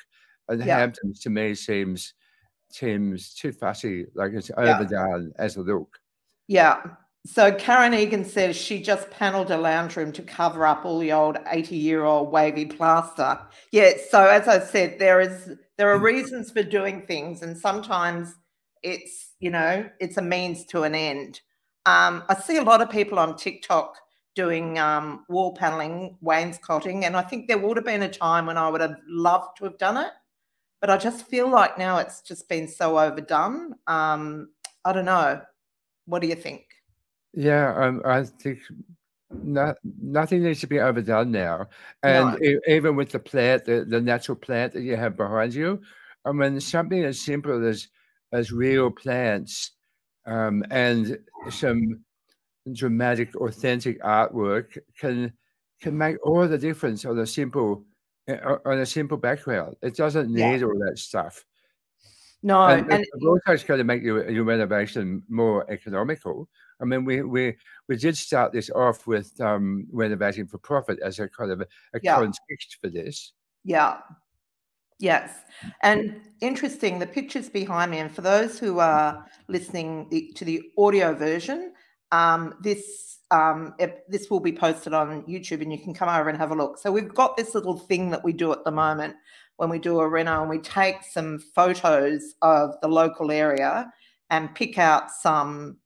And 0.48 0.64
Yeah. 0.64 0.78
Hamptons 0.78 1.20
to 1.20 1.30
me 1.30 1.54
seems 1.54 2.14
seems 2.68 3.32
too 3.32 3.52
fussy, 3.52 4.06
like 4.14 4.32
it's 4.32 4.50
Yeah. 4.50 4.76
overdone 4.78 5.32
as 5.38 5.56
a 5.56 5.60
look. 5.62 5.98
Yeah. 6.48 6.82
So 7.24 7.52
Karen 7.52 7.94
Egan 7.94 8.24
says 8.24 8.56
she 8.56 8.80
just 8.82 9.10
panelled 9.10 9.50
a 9.50 9.56
lounge 9.56 9.96
room 9.96 10.12
to 10.12 10.22
cover 10.22 10.66
up 10.66 10.84
all 10.84 10.98
the 10.98 11.12
old 11.12 11.38
80 11.48 11.76
year 11.76 12.04
old 12.04 12.30
wavy 12.32 12.66
plaster. 12.66 13.38
Yeah. 13.72 13.92
So 14.10 14.26
as 14.26 14.46
I 14.48 14.58
said, 14.60 14.98
there 14.98 15.20
is 15.20 15.50
there 15.78 15.90
are 15.90 15.98
reasons 15.98 16.50
for 16.50 16.62
doing 16.62 17.06
things, 17.06 17.42
and 17.42 17.56
sometimes 17.56 18.34
it's 18.82 19.34
you 19.40 19.50
know 19.50 19.88
it's 20.00 20.16
a 20.16 20.22
means 20.22 20.64
to 20.66 20.82
an 20.84 20.94
end. 20.94 21.40
Um, 21.86 22.24
I 22.28 22.34
see 22.34 22.56
a 22.56 22.62
lot 22.62 22.80
of 22.80 22.90
people 22.90 23.18
on 23.18 23.36
TikTok 23.36 23.96
doing 24.34 24.78
um, 24.78 25.24
wall 25.28 25.54
paneling, 25.54 26.16
wainscoting, 26.20 27.04
and 27.04 27.16
I 27.16 27.22
think 27.22 27.48
there 27.48 27.58
would 27.58 27.76
have 27.76 27.86
been 27.86 28.02
a 28.02 28.08
time 28.08 28.46
when 28.46 28.56
I 28.58 28.68
would 28.68 28.80
have 28.80 28.96
loved 29.08 29.56
to 29.58 29.64
have 29.64 29.78
done 29.78 29.96
it, 29.96 30.10
but 30.80 30.90
I 30.90 30.97
just 30.97 31.26
feel 31.26 31.50
like 31.50 31.78
now 31.78 31.99
it's 31.99 32.21
just 32.23 32.49
been 32.49 32.68
so 32.68 32.99
overdone. 32.99 33.75
Um, 33.87 34.50
I 34.85 34.92
don't 34.92 35.04
know. 35.04 35.42
What 36.04 36.23
do 36.23 36.28
you 36.28 36.37
think? 36.37 36.66
Yeah, 37.33 37.75
um, 37.76 38.02
I 38.04 38.25
think 38.25 38.61
no, 39.30 39.75
nothing 40.00 40.42
needs 40.42 40.61
to 40.61 40.66
be 40.66 40.80
overdone 40.80 41.30
now. 41.30 41.68
And 42.02 42.42
e- 42.42 42.61
even 42.66 42.97
with 42.97 43.11
the 43.11 43.18
plant, 43.18 43.64
the, 43.64 43.85
the 43.85 44.00
natural 44.00 44.37
plant 44.37 44.73
that 44.73 44.83
you 44.83 44.97
have 44.97 45.16
behind 45.16 45.54
you, 45.54 45.80
I 46.25 46.33
mean, 46.33 46.61
something 46.61 47.04
as 47.04 47.21
simple 47.21 47.66
as 47.66 47.88
as 48.33 48.52
real 48.52 48.90
plants 48.90 49.73
um, 50.26 50.64
and 50.71 51.18
some 51.50 52.04
dramatic, 52.73 53.35
authentic 53.37 54.00
artwork 54.02 54.78
can 54.99 55.33
can 55.80 55.97
make 55.97 56.16
all 56.26 56.49
the 56.49 56.59
difference 56.59 57.04
on 57.04 57.18
a 57.18 57.26
simple 57.26 57.85
on 58.28 58.78
a 58.78 58.87
simple 58.87 59.16
background. 59.16 59.76
It 59.83 59.97
doesn't 59.97 60.30
need 60.33 60.61
yeah. 60.61 60.66
all 60.66 60.78
that 60.87 60.99
stuff. 60.99 61.45
No, 62.42 62.66
and, 62.66 62.92
and 62.92 63.02
it 63.02 63.26
also 63.26 63.52
it's 63.52 63.64
going 63.64 63.78
to 63.78 63.85
make 63.85 64.02
your, 64.02 64.30
your 64.30 64.45
renovation 64.45 65.23
more 65.28 65.68
economical. 65.71 66.49
I 66.80 66.85
mean, 66.85 67.04
we 67.04 67.23
we 67.23 67.56
we 67.88 67.97
did 67.97 68.16
start 68.16 68.52
this 68.52 68.71
off 68.71 69.06
with 69.06 69.40
um, 69.40 69.87
renovating 69.90 70.47
for 70.47 70.59
profit 70.59 70.99
as 71.02 71.18
a 71.18 71.28
kind 71.28 71.50
of 71.50 71.62
a, 71.62 71.66
a 71.95 72.00
yeah. 72.02 72.16
context 72.16 72.76
for 72.80 72.88
this. 72.88 73.33
Yeah. 73.64 73.99
Yes. 74.99 75.30
And 75.83 76.21
interesting, 76.40 76.99
the 76.99 77.06
pictures 77.06 77.49
behind 77.49 77.90
me, 77.90 77.99
and 77.99 78.11
for 78.11 78.23
those 78.23 78.59
who 78.59 78.78
are 78.78 79.26
listening 79.49 80.30
to 80.35 80.45
the 80.45 80.62
audio 80.78 81.14
version, 81.14 81.73
um, 82.12 82.54
this 82.62 83.18
um, 83.30 83.75
this 84.08 84.30
will 84.30 84.40
be 84.40 84.52
posted 84.52 84.92
on 84.92 85.22
YouTube 85.25 85.60
and 85.60 85.72
you 85.72 85.78
can 85.78 85.92
come 85.92 86.08
over 86.08 86.28
and 86.28 86.38
have 86.38 86.52
a 86.52 86.54
look. 86.54 86.78
So 86.78 86.92
we've 86.92 87.12
got 87.12 87.36
this 87.36 87.54
little 87.54 87.76
thing 87.76 88.10
that 88.10 88.22
we 88.22 88.32
do 88.32 88.52
at 88.52 88.64
the 88.64 88.70
moment 88.70 89.16
when 89.56 89.68
we 89.68 89.78
do 89.78 89.98
a 89.98 90.08
reno 90.08 90.42
and 90.42 90.50
we 90.50 90.58
take 90.58 91.02
some 91.02 91.38
photos 91.38 92.34
of 92.42 92.75
the 92.82 92.88
local 92.88 93.32
area 93.32 93.92
and 94.30 94.54
pick 94.54 94.78
out 94.78 95.10
some 95.10 95.78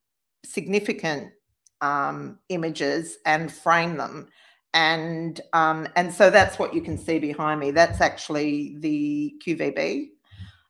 significant 0.45 1.33
um, 1.81 2.39
images 2.49 3.19
and 3.25 3.50
frame 3.50 3.97
them. 3.97 4.29
And 4.75 5.41
um, 5.53 5.89
and 5.97 6.12
so 6.12 6.31
that's 6.31 6.59
what 6.59 6.75
you 6.75 6.81
can 6.81 6.97
see 6.97 7.19
behind 7.19 7.59
me. 7.59 7.71
That's 7.71 8.00
actually 8.00 8.77
the 8.79 9.35
QVB. 9.45 10.09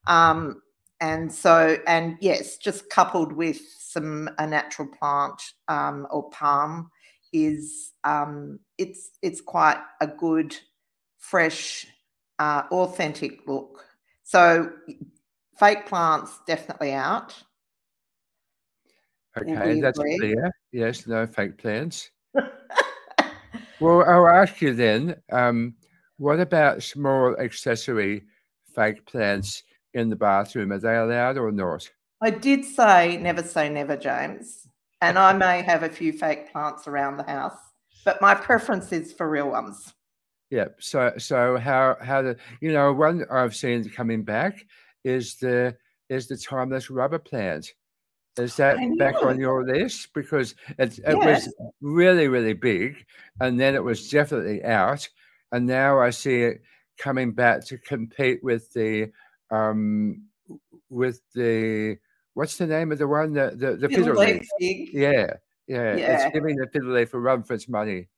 Um, 0.07 0.63
and 1.01 1.33
so 1.33 1.79
and 1.87 2.17
yes, 2.21 2.57
just 2.57 2.89
coupled 2.91 3.33
with 3.33 3.61
some 3.93 4.31
a 4.39 4.47
natural 4.47 4.89
plant 4.89 5.41
um, 5.69 6.07
or 6.11 6.31
palm 6.31 6.91
is 7.33 7.93
um, 8.05 8.61
it's 8.79 9.11
it's 9.23 9.41
quite 9.41 9.79
a 10.01 10.07
good 10.07 10.57
fresh 11.19 11.87
uh, 12.39 12.63
authentic 12.71 13.47
look. 13.47 13.85
So 14.23 14.71
fake 15.59 15.87
plants 15.87 16.39
definitely 16.47 16.93
out. 16.93 17.35
Okay, 19.37 19.81
that's 19.81 19.99
clear. 19.99 20.51
Yes, 20.73 21.07
no 21.07 21.27
fake 21.27 21.59
plants. 21.59 22.11
well, 23.81 24.05
I'll 24.05 24.29
ask 24.29 24.61
you 24.61 24.75
then. 24.75 25.17
Um, 25.31 25.75
what 26.17 26.41
about 26.41 26.83
small 26.83 27.37
accessory 27.39 28.25
fake 28.75 29.07
plants 29.07 29.63
in 29.95 30.11
the 30.11 30.17
bathroom? 30.17 30.73
Are 30.73 30.79
they 30.79 30.97
allowed 30.97 31.39
or 31.39 31.53
not? 31.53 31.89
I 32.23 32.31
did 32.31 32.65
say 32.65 33.17
never 33.17 33.43
say 33.43 33.69
never, 33.69 33.97
James. 33.97 34.67
And 35.01 35.19
I 35.19 35.33
may 35.33 35.63
have 35.63 35.83
a 35.83 35.89
few 35.89 36.13
fake 36.13 36.53
plants 36.53 36.87
around 36.87 37.17
the 37.17 37.25
house, 37.25 37.57
but 38.05 38.21
my 38.21 38.35
preference 38.35 38.93
is 38.93 39.13
for 39.13 39.29
real 39.29 39.51
ones. 39.51 39.95
Yeah. 40.51 40.69
So 40.79 41.13
so 41.17 41.57
how 41.57 41.97
how 42.03 42.23
the 42.23 42.37
you 42.61 42.73
know 42.73 42.93
one 42.93 43.25
I've 43.31 43.57
seen 43.57 43.89
coming 43.89 44.25
back 44.25 44.65
is 45.05 45.37
the 45.37 45.77
is 46.09 46.27
the 46.27 46.37
timeless 46.37 46.91
rubber 46.91 47.19
plant. 47.19 47.73
Is 48.37 48.57
that 48.57 48.79
back 48.99 49.23
on 49.23 49.41
your 49.41 49.65
list? 49.65 50.13
Because 50.15 50.55
it, 50.79 50.99
it 51.07 51.17
was 51.17 51.53
really, 51.81 52.29
really 52.29 52.53
big 52.53 53.05
and 53.41 53.59
then 53.59 53.75
it 53.75 53.83
was 53.83 54.09
definitely 54.09 54.65
out. 54.65 55.09
And 55.53 55.67
now 55.67 56.01
I 56.01 56.11
see 56.11 56.43
it 56.43 56.63
coming 56.97 57.33
back 57.33 57.65
to 57.67 57.79
compete 57.79 58.43
with 58.43 58.73
the 58.73 59.11
um 59.51 60.23
with 60.89 61.21
the 61.35 61.97
what's 62.41 62.57
the 62.57 62.67
name 62.67 62.91
of 62.91 62.97
the 62.97 63.07
one? 63.07 63.35
The 63.35 63.53
the, 63.55 63.77
the 63.77 63.89
fiddle 63.91 64.17
leaf. 64.17 64.49
Yeah, 64.59 65.35
yeah, 65.67 65.97
yeah. 65.97 66.25
It's 66.25 66.33
giving 66.33 66.57
the 66.57 66.67
fiddle 66.73 66.93
leaf 66.93 67.13
a 67.13 67.19
run 67.19 67.43
for 67.43 67.53
its 67.53 67.69
money. 67.69 68.09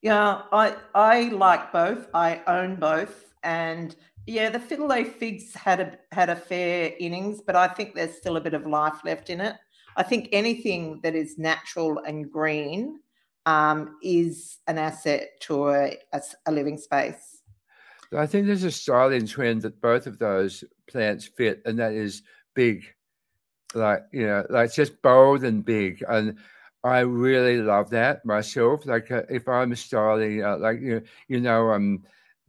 Yeah, 0.00 0.42
I 0.50 0.76
I 0.94 1.28
like 1.28 1.70
both. 1.70 2.08
I 2.14 2.40
own 2.46 2.76
both, 2.76 3.34
and 3.42 3.94
yeah, 4.26 4.48
the 4.48 4.58
fiddle 4.58 4.88
leaf 4.88 5.16
figs 5.16 5.54
had 5.54 5.80
a 5.80 5.98
had 6.10 6.30
a 6.30 6.36
fair 6.36 6.92
innings, 6.98 7.42
but 7.46 7.54
I 7.54 7.68
think 7.68 7.94
there's 7.94 8.16
still 8.16 8.38
a 8.38 8.40
bit 8.40 8.54
of 8.54 8.66
life 8.66 9.04
left 9.04 9.28
in 9.28 9.42
it. 9.42 9.56
I 9.94 10.02
think 10.02 10.30
anything 10.32 11.00
that 11.02 11.14
is 11.14 11.36
natural 11.36 11.98
and 11.98 12.32
green 12.32 13.00
um, 13.44 13.98
is 14.02 14.58
an 14.66 14.78
asset 14.78 15.28
to 15.42 15.68
a, 15.68 15.98
a, 16.14 16.22
a 16.46 16.50
living 16.50 16.78
space. 16.78 17.42
I 18.16 18.26
think 18.26 18.46
there's 18.46 18.64
a 18.64 18.70
styling 18.70 19.26
trend 19.26 19.62
that 19.62 19.82
both 19.82 20.06
of 20.06 20.18
those 20.18 20.64
plants 20.88 21.26
fit, 21.26 21.60
and 21.66 21.78
that 21.78 21.92
is 21.92 22.22
big, 22.54 22.84
like 23.74 24.04
you 24.12 24.26
know, 24.26 24.46
like 24.50 24.72
just 24.72 25.00
bold 25.02 25.44
and 25.44 25.64
big. 25.64 26.02
And 26.08 26.36
I 26.82 27.00
really 27.00 27.58
love 27.58 27.90
that 27.90 28.24
myself. 28.24 28.86
Like 28.86 29.10
uh, 29.10 29.22
if 29.30 29.48
I'm 29.48 29.74
styling, 29.74 30.44
uh, 30.44 30.58
like 30.58 30.80
you, 30.80 31.02
you 31.28 31.40
know, 31.40 31.70
I'm 31.70 32.04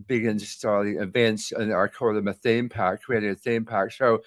big 0.07 0.25
into 0.25 0.45
styling 0.45 0.99
events, 0.99 1.51
and 1.51 1.73
I 1.73 1.87
call 1.87 2.13
them 2.13 2.27
a 2.27 2.33
theme 2.33 2.69
park, 2.69 3.03
creating 3.03 3.29
a 3.29 3.35
theme 3.35 3.65
park. 3.65 3.91
So 3.93 4.21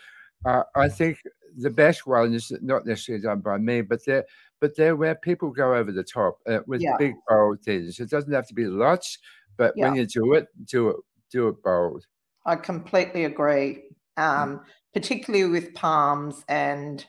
uh, 0.45 0.63
I 0.75 0.89
think 0.89 1.19
the 1.57 1.71
best 1.71 2.07
one 2.07 2.35
is 2.35 2.53
not 2.63 2.87
necessarily 2.87 3.23
done 3.23 3.41
by 3.41 3.59
me, 3.59 3.83
but 3.83 4.05
they're 4.05 4.25
but 4.61 4.77
they're 4.77 4.97
where 4.97 5.15
people 5.15 5.51
go 5.51 5.75
over 5.75 5.93
the 5.93 6.03
top 6.03 6.39
uh, 6.49 6.61
with 6.67 6.81
yeah. 6.81 6.97
big 6.99 7.15
bold 7.29 7.63
things. 7.63 8.01
It 8.01 8.11
doesn't 8.11 8.33
have 8.33 8.49
to 8.49 8.55
be 8.55 8.67
lots, 8.67 9.19
but 9.57 9.73
yeah. 9.77 9.89
when 9.89 9.97
you 9.97 10.07
do 10.07 10.35
it, 10.35 10.49
do 10.65 10.89
it, 10.91 10.97
do 11.31 11.49
it 11.49 11.63
bold. 11.63 12.07
I 12.47 12.57
completely 12.57 13.25
agree, 13.25 13.85
mm. 14.19 14.23
um, 14.23 14.61
particularly 14.99 15.49
with 15.49 15.73
palms 15.75 16.45
and 16.49 17.07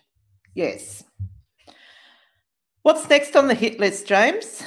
yes. 0.54 1.04
What's 2.84 3.10
next 3.10 3.36
on 3.36 3.48
the 3.48 3.56
hit 3.56 3.80
list, 3.80 4.06
James? 4.06 4.62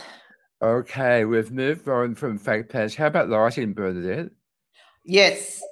Okay, 0.61 1.25
we've 1.25 1.53
moved 1.53 1.87
on 1.87 2.17
from 2.17 2.37
fake 2.37 2.69
plants. 2.69 2.97
How 2.97 3.07
about 3.07 3.29
lighting, 3.29 3.75
Bernadette? 3.75 4.33
Yes, 5.05 5.63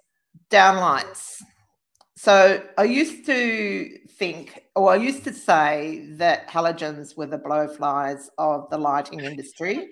downlights. 0.48 1.42
So 2.14 2.62
I 2.78 2.84
used 2.84 3.26
to 3.26 3.98
think, 4.10 4.66
or 4.76 4.92
I 4.92 4.96
used 4.96 5.24
to 5.24 5.32
say 5.32 6.06
that 6.10 6.48
halogens 6.48 7.16
were 7.16 7.26
the 7.26 7.38
blowflies 7.38 8.26
of 8.38 8.70
the 8.70 8.78
lighting 8.78 9.24
industry, 9.24 9.88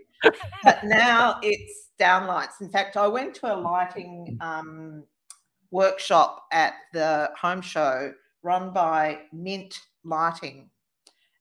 but 0.63 0.85
now 0.85 1.41
it's 1.43 1.89
downlights. 2.01 2.61
In 2.61 2.69
fact, 2.69 2.97
I 2.97 3.09
went 3.09 3.35
to 3.35 3.53
a 3.53 3.57
lighting 3.57 4.39
um, 4.41 5.03
workshop 5.71 6.47
at 6.53 6.75
the 6.93 7.31
home 7.41 7.61
show 7.61 8.13
run 8.43 8.73
by 8.73 9.19
Mint 9.33 9.81
Lighting 10.05 10.71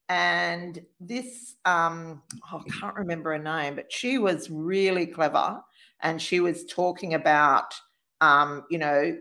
and 0.10 0.80
this 1.00 1.56
um, 1.66 2.22
oh, 2.52 2.64
I 2.66 2.80
can't 2.80 2.96
remember 2.96 3.32
her 3.32 3.44
name, 3.44 3.76
but 3.76 3.92
she 3.92 4.18
was 4.18 4.50
really 4.50 5.06
clever, 5.06 5.62
and 6.02 6.22
she 6.22 6.40
was 6.40 6.66
talking 6.66 7.14
about 7.14 7.74
um, 8.22 8.64
you 8.70 8.78
know 8.78 9.18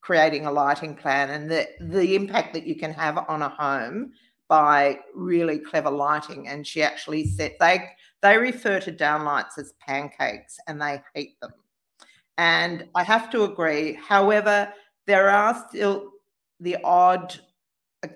creating 0.00 0.46
a 0.46 0.52
lighting 0.52 0.94
plan 0.94 1.30
and 1.30 1.50
the 1.50 1.66
the 1.80 2.14
impact 2.14 2.54
that 2.54 2.66
you 2.66 2.76
can 2.76 2.92
have 2.92 3.18
on 3.28 3.42
a 3.42 3.48
home 3.48 4.12
by 4.48 4.98
really 5.14 5.58
clever 5.58 5.90
lighting. 5.90 6.48
And 6.48 6.66
she 6.66 6.82
actually 6.82 7.26
said 7.26 7.54
they 7.58 7.88
they 8.22 8.36
refer 8.36 8.80
to 8.80 8.92
downlights 8.92 9.58
as 9.58 9.72
pancakes, 9.80 10.58
and 10.66 10.80
they 10.80 11.02
hate 11.14 11.40
them. 11.40 11.52
And 12.38 12.88
I 12.94 13.04
have 13.04 13.30
to 13.30 13.44
agree. 13.44 13.94
However, 13.94 14.72
there 15.06 15.28
are 15.28 15.64
still 15.68 16.12
the 16.60 16.76
odd 16.84 17.38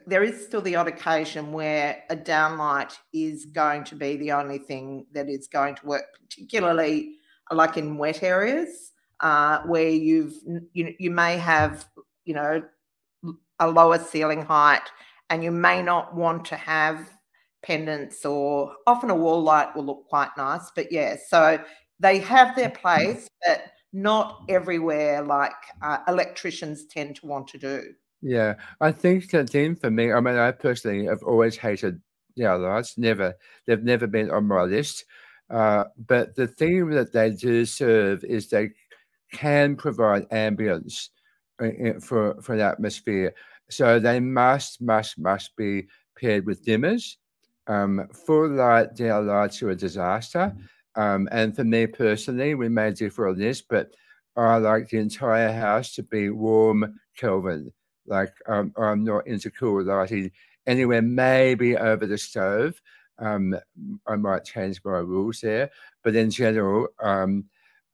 there 0.07 0.23
is 0.23 0.45
still 0.47 0.61
the 0.61 0.77
odd 0.77 0.87
occasion 0.87 1.53
where 1.53 2.05
a 2.09 2.17
downlight 2.17 2.97
is 3.13 3.47
going 3.47 3.83
to 3.85 3.97
be 3.97 4.17
the 4.17 4.31
only 4.33 4.59
thing 4.59 5.07
that 5.13 5.29
is 5.29 5.49
going 5.49 5.75
to 5.75 5.87
work, 5.87 6.05
particularly 6.23 7.17
like 7.51 7.77
in 7.77 7.99
wet 7.99 8.23
areas 8.23 8.93
uh, 9.21 9.61
where 9.63 9.89
you've 9.89 10.35
you, 10.73 10.95
you 10.99 11.11
may 11.11 11.37
have 11.37 11.87
you 12.25 12.35
know 12.35 12.63
a 13.59 13.69
lower 13.71 13.99
ceiling 13.99 14.43
height 14.43 14.83
and 15.31 15.43
you 15.45 15.51
may 15.51 15.83
not 15.83 16.15
want 16.15 16.45
to 16.47 16.57
have 16.57 17.11
pendants 17.63 18.25
or 18.25 18.75
often 18.87 19.11
a 19.11 19.15
wall 19.15 19.43
light 19.43 19.75
will 19.77 19.85
look 19.85 20.05
quite 20.09 20.31
nice 20.37 20.71
but 20.75 20.91
yeah 20.91 21.17
so 21.29 21.59
they 22.01 22.19
have 22.19 22.57
their 22.57 22.71
place 22.71 23.29
but 23.47 23.63
not 23.93 24.43
everywhere 24.49 25.23
like 25.23 25.53
uh, 25.83 25.99
electricians 26.09 26.87
tend 26.87 27.17
to 27.17 27.27
want 27.27 27.47
to 27.49 27.59
do 27.59 27.95
yeah, 28.23 28.55
I 28.81 28.93
think 28.93 29.31
the 29.31 29.45
thing 29.45 29.75
for 29.75 29.91
me, 29.91 30.13
I 30.13 30.21
mean, 30.21 30.37
I 30.37 30.53
personally 30.53 31.07
have 31.07 31.25
always 31.25 31.57
hated 31.57 32.01
downlights. 32.39 32.97
Never, 32.97 33.35
they've 33.67 33.83
never 33.83 34.07
been 34.07 34.31
on 34.31 34.47
my 34.47 34.63
list. 34.63 35.05
Uh, 35.51 35.85
but 36.07 36.37
the 36.37 36.47
thing 36.47 36.89
that 36.91 37.13
they 37.13 37.31
do 37.31 37.67
serve 37.67 38.23
is 38.25 38.49
they 38.49 38.71
can 39.33 39.75
provide 39.75 40.29
ambience 40.31 41.09
for 42.01 42.41
for 42.41 42.55
an 42.55 42.61
atmosphere. 42.61 43.35
So 43.71 43.99
they 43.99 44.21
must, 44.21 44.81
must, 44.81 45.19
must 45.19 45.57
be 45.57 45.89
paired 46.19 46.47
with 46.47 46.65
dimmers. 46.65 47.17
Um, 47.67 48.07
full 48.27 48.51
light 48.51 48.95
downlights 48.95 49.63
are 49.63 49.71
a 49.71 49.77
disaster. 49.77 50.55
Um, 50.95 51.29
and 51.33 51.55
for 51.57 51.65
me 51.65 51.87
personally, 51.87 52.55
we 52.55 52.69
may 52.69 52.93
differ 52.93 53.29
on 53.29 53.39
this, 53.39 53.63
but 53.63 53.95
I 54.37 54.57
like 54.57 54.89
the 54.89 54.99
entire 54.99 55.53
house 55.53 55.95
to 55.95 56.03
be 56.03 56.31
warm 56.31 56.99
Kelvin 57.17 57.73
like 58.07 58.33
um, 58.49 58.73
I'm 58.77 59.05
not 59.05 59.27
into 59.27 59.51
cool 59.51 59.83
lighting 59.85 60.31
anywhere, 60.67 61.03
maybe 61.03 61.77
over 61.77 62.07
the 62.07 62.19
stove. 62.19 62.81
Um, 63.19 63.57
I 64.07 64.17
might 64.17 64.45
change 64.45 64.81
my 64.85 64.99
rules 64.99 65.41
there, 65.41 65.71
but 66.03 66.17
in 66.17 66.31
general, 66.31 66.89
um, 67.03 67.45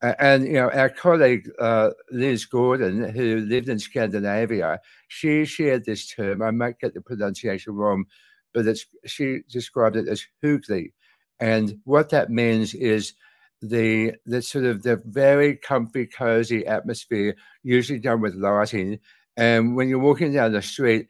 and 0.01 0.45
you 0.45 0.53
know 0.53 0.71
our 0.71 0.89
colleague 0.89 1.49
uh, 1.59 1.91
Liz 2.11 2.45
Gordon, 2.45 3.09
who 3.09 3.37
lived 3.41 3.69
in 3.69 3.79
Scandinavia, 3.79 4.79
she 5.09 5.45
shared 5.45 5.85
this 5.85 6.07
term. 6.07 6.41
I 6.41 6.51
might 6.51 6.79
get 6.79 6.93
the 6.93 7.01
pronunciation 7.01 7.73
wrong, 7.73 8.05
but 8.53 8.65
it's 8.65 8.85
she 9.05 9.41
described 9.49 9.97
it 9.97 10.07
as 10.07 10.25
hygge, 10.43 10.91
and 11.39 11.79
what 11.85 12.09
that 12.09 12.29
means 12.29 12.73
is 12.73 13.13
the 13.61 14.13
the 14.25 14.41
sort 14.41 14.65
of 14.65 14.83
the 14.83 15.01
very 15.05 15.55
comfy, 15.55 16.05
cozy 16.05 16.65
atmosphere, 16.65 17.35
usually 17.63 17.99
done 17.99 18.21
with 18.21 18.35
lighting. 18.35 18.99
And 19.37 19.75
when 19.75 19.89
you're 19.89 19.99
walking 19.99 20.33
down 20.33 20.53
the 20.53 20.61
street, 20.61 21.07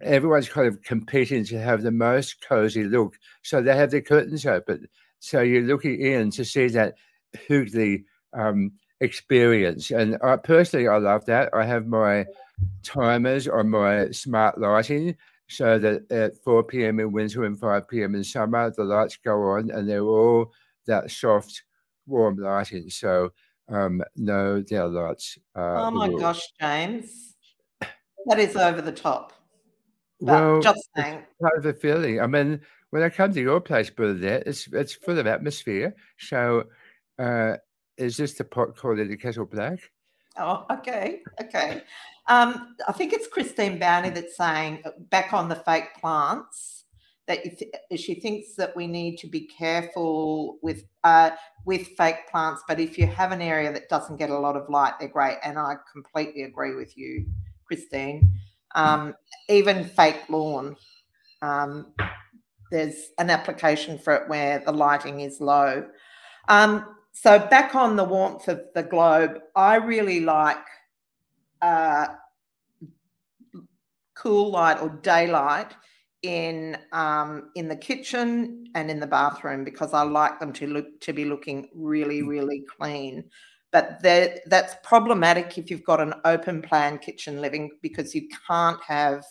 everyone's 0.00 0.48
kind 0.48 0.66
of 0.66 0.82
competing 0.82 1.44
to 1.46 1.58
have 1.58 1.82
the 1.82 1.90
most 1.90 2.40
cozy 2.46 2.84
look. 2.84 3.18
So 3.42 3.62
they 3.62 3.76
have 3.76 3.90
the 3.90 4.00
curtains 4.00 4.46
open. 4.46 4.88
So 5.18 5.42
you're 5.42 5.62
looking 5.62 6.00
in 6.00 6.30
to 6.32 6.44
see 6.44 6.68
that 6.68 6.94
hygge 7.36 8.04
um, 8.32 8.72
experience. 9.00 9.90
And 9.90 10.16
I, 10.22 10.36
personally, 10.36 10.88
I 10.88 10.96
love 10.96 11.26
that. 11.26 11.50
I 11.54 11.64
have 11.64 11.86
my 11.86 12.26
timers 12.82 13.46
on 13.48 13.70
my 13.70 14.10
smart 14.10 14.58
lighting 14.58 15.16
so 15.50 15.78
that 15.80 16.10
at 16.12 16.42
4 16.44 16.62
p.m. 16.62 17.00
in 17.00 17.10
winter 17.10 17.44
and 17.44 17.58
5 17.58 17.88
p.m. 17.88 18.14
in 18.14 18.22
summer, 18.22 18.70
the 18.70 18.84
lights 18.84 19.18
go 19.22 19.42
on 19.50 19.70
and 19.70 19.88
they're 19.88 20.02
all 20.02 20.52
that 20.86 21.10
soft, 21.10 21.64
warm 22.06 22.36
lighting. 22.36 22.88
So 22.88 23.32
um, 23.68 24.02
no, 24.16 24.62
they're 24.62 24.86
lights. 24.86 25.38
Uh, 25.54 25.86
oh 25.86 25.90
my 25.90 26.08
gosh, 26.08 26.40
James. 26.60 27.34
That 28.26 28.38
is 28.38 28.54
over 28.54 28.80
the 28.80 28.92
top. 28.92 29.32
Well, 30.20 30.60
just 30.60 30.88
saying. 30.96 31.22
Part 31.40 31.56
of 31.56 31.62
the 31.64 31.72
feeling. 31.72 32.20
I 32.20 32.26
mean, 32.26 32.60
when 32.90 33.02
I 33.02 33.08
come 33.08 33.32
to 33.32 33.40
your 33.40 33.60
place, 33.60 33.90
Bernadette, 33.90 34.44
it's 34.46 34.68
it's 34.72 34.94
full 34.94 35.18
of 35.18 35.26
atmosphere. 35.26 35.94
So, 36.18 36.64
uh, 37.18 37.56
is 37.96 38.16
this 38.16 38.34
the 38.34 38.44
pot 38.44 38.76
calling 38.76 39.08
the 39.08 39.16
kettle 39.16 39.46
black? 39.46 39.80
Oh, 40.38 40.64
okay, 40.70 41.22
okay. 41.42 41.82
Um, 42.28 42.76
I 42.86 42.92
think 42.92 43.12
it's 43.12 43.26
Christine 43.26 43.78
Bowney 43.78 44.14
that's 44.14 44.36
saying 44.36 44.82
uh, 44.84 44.90
back 45.10 45.32
on 45.32 45.48
the 45.48 45.56
fake 45.56 45.94
plants 46.00 46.84
that 47.26 47.40
if, 47.44 48.00
she 48.00 48.14
thinks 48.14 48.54
that 48.54 48.74
we 48.74 48.86
need 48.86 49.16
to 49.18 49.26
be 49.26 49.40
careful 49.40 50.58
with 50.62 50.84
uh, 51.04 51.30
with 51.64 51.88
fake 51.96 52.28
plants. 52.30 52.62
But 52.66 52.80
if 52.80 52.98
you 52.98 53.06
have 53.06 53.32
an 53.32 53.42
area 53.42 53.72
that 53.72 53.88
doesn't 53.88 54.16
get 54.16 54.30
a 54.30 54.38
lot 54.38 54.56
of 54.56 54.68
light, 54.68 54.94
they're 54.98 55.08
great, 55.08 55.38
and 55.44 55.58
I 55.58 55.76
completely 55.92 56.42
agree 56.42 56.74
with 56.74 56.96
you, 56.96 57.26
Christine. 57.64 58.32
Um, 58.74 59.14
even 59.48 59.84
fake 59.84 60.22
lawn, 60.28 60.76
um, 61.42 61.92
there's 62.70 63.10
an 63.18 63.30
application 63.30 63.98
for 63.98 64.14
it 64.14 64.28
where 64.28 64.60
the 64.64 64.72
lighting 64.72 65.20
is 65.20 65.40
low. 65.40 65.88
Um, 66.48 66.96
so 67.12 67.38
back 67.38 67.74
on 67.74 67.96
the 67.96 68.04
warmth 68.04 68.48
of 68.48 68.62
the 68.74 68.82
globe, 68.82 69.40
I 69.54 69.76
really 69.76 70.20
like 70.20 70.64
uh, 71.60 72.06
cool 74.14 74.50
light 74.50 74.80
or 74.80 74.88
daylight 75.02 75.74
in 76.22 76.76
um, 76.92 77.50
in 77.54 77.68
the 77.68 77.76
kitchen 77.76 78.66
and 78.74 78.90
in 78.90 79.00
the 79.00 79.06
bathroom 79.06 79.64
because 79.64 79.94
I 79.94 80.02
like 80.02 80.38
them 80.38 80.52
to 80.54 80.66
look 80.66 81.00
to 81.00 81.12
be 81.12 81.24
looking 81.24 81.68
really 81.74 82.22
really 82.22 82.64
clean. 82.78 83.24
But 83.72 84.00
that's 84.02 84.74
problematic 84.82 85.56
if 85.56 85.70
you've 85.70 85.84
got 85.84 86.00
an 86.00 86.14
open 86.24 86.60
plan 86.60 86.98
kitchen 86.98 87.40
living 87.40 87.70
because 87.82 88.14
you 88.14 88.28
can't 88.46 88.82
have 88.82 89.24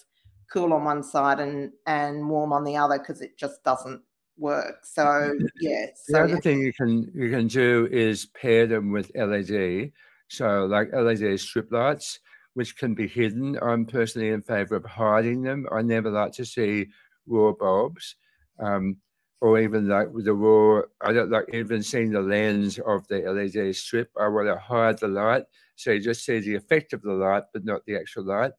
cool 0.51 0.73
on 0.73 0.83
one 0.83 1.03
side 1.03 1.39
and 1.39 1.71
and 1.85 2.27
warm 2.27 2.53
on 2.53 2.63
the 2.63 2.75
other 2.75 2.97
because 2.97 3.21
it 3.21 3.37
just 3.37 3.63
doesn't 3.63 4.01
work. 4.39 4.77
So 4.83 5.37
yeah. 5.59 5.87
So, 5.95 6.13
the 6.13 6.23
other 6.23 6.33
yeah. 6.33 6.39
thing 6.39 6.59
you 6.61 6.73
can 6.73 7.11
you 7.13 7.29
can 7.29 7.47
do 7.47 7.87
is 7.91 8.25
pair 8.27 8.67
them 8.67 8.91
with 8.91 9.11
LED. 9.15 9.91
So 10.27 10.65
like 10.65 10.93
LED 10.93 11.39
strip 11.39 11.71
lights, 11.71 12.19
which 12.53 12.77
can 12.77 12.93
be 12.93 13.07
hidden. 13.07 13.57
I'm 13.61 13.85
personally 13.85 14.29
in 14.29 14.41
favor 14.41 14.75
of 14.75 14.85
hiding 14.85 15.41
them. 15.41 15.65
I 15.71 15.81
never 15.81 16.09
like 16.09 16.33
to 16.33 16.45
see 16.45 16.87
raw 17.27 17.53
bulbs. 17.53 18.15
Um, 18.59 18.97
or 19.41 19.59
even 19.59 19.87
like 19.87 20.09
with 20.11 20.25
the 20.25 20.33
raw, 20.33 20.81
I 21.01 21.13
don't 21.13 21.31
like 21.31 21.45
even 21.53 21.81
seeing 21.81 22.11
the 22.11 22.21
lens 22.21 22.77
of 22.79 23.07
the 23.07 23.19
LED 23.19 23.75
strip. 23.75 24.11
I 24.19 24.27
want 24.27 24.47
to 24.47 24.57
hide 24.57 24.99
the 24.99 25.07
light. 25.07 25.43
So 25.75 25.91
you 25.91 26.01
just 26.01 26.25
see 26.25 26.39
the 26.39 26.55
effect 26.55 26.91
of 26.91 27.01
the 27.01 27.13
light, 27.13 27.43
but 27.53 27.63
not 27.63 27.85
the 27.85 27.95
actual 27.95 28.25
light. 28.25 28.51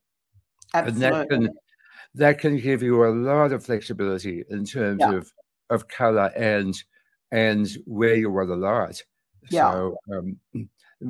Absolutely. 0.72 1.06
And 1.06 1.14
that 1.14 1.28
can, 1.28 1.48
that 2.14 2.38
can 2.38 2.56
give 2.58 2.82
you 2.82 3.04
a 3.04 3.12
lot 3.12 3.52
of 3.52 3.64
flexibility 3.64 4.42
in 4.48 4.64
terms 4.64 5.00
yeah. 5.00 5.16
of 5.16 5.30
of 5.70 5.88
color 5.88 6.30
and 6.36 6.82
and 7.32 7.68
where 7.86 8.14
you 8.14 8.30
want 8.30 8.48
the 8.48 8.56
light. 8.56 9.02
Yeah. 9.50 9.72
So 9.72 9.96
um, 10.12 10.36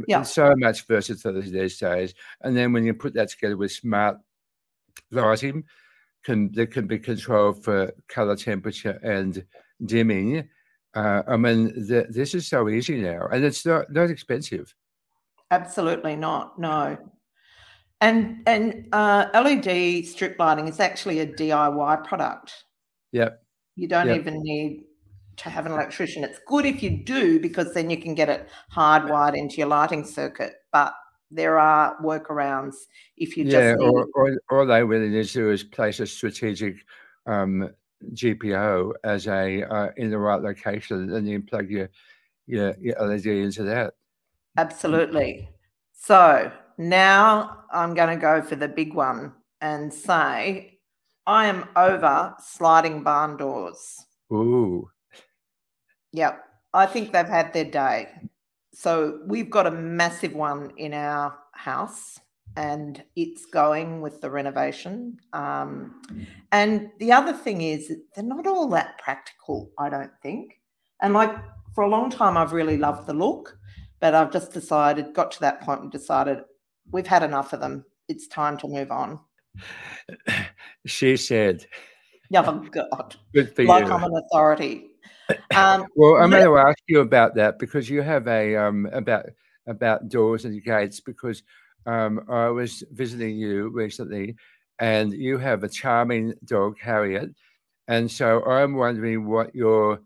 yeah. 0.06 0.22
so 0.22 0.54
much 0.56 0.86
versatility 0.86 1.50
these 1.50 1.78
days. 1.78 2.14
And 2.42 2.56
then 2.56 2.72
when 2.72 2.84
you 2.84 2.94
put 2.94 3.14
that 3.14 3.30
together 3.30 3.56
with 3.56 3.72
smart 3.72 4.18
lighting, 5.10 5.64
can 6.24 6.52
that 6.52 6.70
can 6.70 6.86
be 6.86 6.98
controlled 6.98 7.64
for 7.64 7.92
color 8.08 8.36
temperature 8.36 9.00
and 9.02 9.44
dimming. 9.84 10.48
Uh, 10.94 11.22
I 11.26 11.36
mean, 11.36 11.66
the, 11.86 12.06
this 12.10 12.34
is 12.34 12.48
so 12.48 12.68
easy 12.68 13.00
now, 13.00 13.26
and 13.32 13.44
it's 13.44 13.64
not 13.64 13.90
not 13.92 14.10
expensive. 14.10 14.74
Absolutely 15.50 16.16
not. 16.16 16.58
No. 16.58 16.98
And 18.00 18.42
and 18.46 18.88
uh, 18.92 19.26
LED 19.34 20.06
strip 20.06 20.38
lighting 20.38 20.68
is 20.68 20.80
actually 20.80 21.20
a 21.20 21.26
DIY 21.26 22.04
product. 22.04 22.64
Yep. 23.12 23.42
You 23.76 23.88
don't 23.88 24.08
yep. 24.08 24.20
even 24.20 24.42
need 24.42 24.84
to 25.36 25.50
have 25.50 25.66
an 25.66 25.72
electrician. 25.72 26.22
It's 26.22 26.40
good 26.46 26.66
if 26.66 26.82
you 26.82 26.90
do 26.90 27.40
because 27.40 27.72
then 27.72 27.88
you 27.88 27.96
can 27.96 28.14
get 28.14 28.28
it 28.28 28.48
hardwired 28.74 29.36
into 29.36 29.56
your 29.56 29.68
lighting 29.68 30.04
circuit. 30.04 30.54
But 30.72 30.94
there 31.30 31.58
are 31.58 31.96
workarounds 32.02 32.74
if 33.16 33.36
you 33.36 33.44
yeah, 33.44 33.72
just 33.72 33.82
or, 33.82 34.06
or, 34.14 34.38
all 34.50 34.66
they 34.66 34.82
really 34.82 35.08
need 35.08 35.26
to 35.26 35.32
do 35.32 35.50
is 35.50 35.62
place 35.62 36.00
a 36.00 36.06
strategic 36.06 36.76
um, 37.26 37.70
GPO 38.14 38.92
as 39.04 39.26
a 39.28 39.62
uh, 39.62 39.90
in 39.96 40.10
the 40.10 40.18
right 40.18 40.42
location, 40.42 41.12
and 41.12 41.28
you 41.28 41.40
plug 41.40 41.70
your 41.70 41.88
your, 42.46 42.74
your 42.80 42.96
LED 43.00 43.26
into 43.26 43.62
that. 43.64 43.94
Absolutely. 44.56 45.48
So 45.92 46.50
now 46.78 47.64
I'm 47.72 47.94
going 47.94 48.08
to 48.08 48.20
go 48.20 48.42
for 48.42 48.56
the 48.56 48.68
big 48.68 48.94
one 48.94 49.32
and 49.60 49.92
say 49.92 50.79
I 51.30 51.46
am 51.46 51.68
over 51.76 52.34
sliding 52.40 53.04
barn 53.04 53.36
doors. 53.36 54.04
Ooh. 54.32 54.90
Yep. 56.12 56.44
I 56.74 56.86
think 56.86 57.12
they've 57.12 57.24
had 57.24 57.52
their 57.52 57.66
day. 57.66 58.08
So 58.74 59.20
we've 59.28 59.48
got 59.48 59.68
a 59.68 59.70
massive 59.70 60.34
one 60.34 60.72
in 60.76 60.92
our 60.92 61.38
house 61.52 62.18
and 62.56 63.04
it's 63.14 63.46
going 63.46 64.00
with 64.00 64.20
the 64.20 64.28
renovation. 64.28 65.18
Um, 65.32 66.02
and 66.50 66.90
the 66.98 67.12
other 67.12 67.32
thing 67.32 67.60
is, 67.60 67.92
they're 68.16 68.24
not 68.24 68.48
all 68.48 68.68
that 68.70 68.98
practical, 68.98 69.70
I 69.78 69.88
don't 69.88 70.10
think. 70.24 70.58
And 71.00 71.14
like 71.14 71.32
for 71.76 71.84
a 71.84 71.88
long 71.88 72.10
time, 72.10 72.36
I've 72.36 72.52
really 72.52 72.76
loved 72.76 73.06
the 73.06 73.14
look, 73.14 73.56
but 74.00 74.16
I've 74.16 74.32
just 74.32 74.52
decided, 74.52 75.14
got 75.14 75.30
to 75.30 75.40
that 75.42 75.60
point 75.60 75.82
and 75.82 75.92
decided 75.92 76.38
we've 76.90 77.06
had 77.06 77.22
enough 77.22 77.52
of 77.52 77.60
them. 77.60 77.84
It's 78.08 78.26
time 78.26 78.58
to 78.58 78.66
move 78.66 78.90
on. 78.90 79.20
She 80.86 81.16
said, 81.16 81.66
Oh, 82.34 82.66
God. 82.70 83.16
Good 83.34 83.54
for 83.54 83.64
like 83.64 83.86
you. 83.86 83.92
I'm 83.92 84.04
an 84.04 84.16
authority. 84.16 84.90
Um, 85.54 85.86
well, 85.94 86.16
I'm 86.16 86.30
going 86.30 86.44
to 86.44 86.58
ask 86.58 86.78
you 86.88 87.00
about 87.00 87.34
that 87.36 87.58
because 87.58 87.88
you 87.88 88.02
have 88.02 88.26
a 88.26 88.56
um, 88.56 88.86
about 88.92 89.26
about 89.66 90.08
doors 90.08 90.44
and 90.44 90.62
gates 90.62 91.00
because 91.00 91.42
um, 91.86 92.24
I 92.28 92.48
was 92.48 92.82
visiting 92.90 93.36
you 93.36 93.68
recently, 93.68 94.36
and 94.78 95.12
you 95.12 95.38
have 95.38 95.62
a 95.62 95.68
charming 95.68 96.34
dog, 96.44 96.78
Harriet, 96.80 97.30
and 97.88 98.10
so 98.10 98.44
I'm 98.44 98.74
wondering 98.74 99.26
what 99.26 99.54
your 99.54 100.00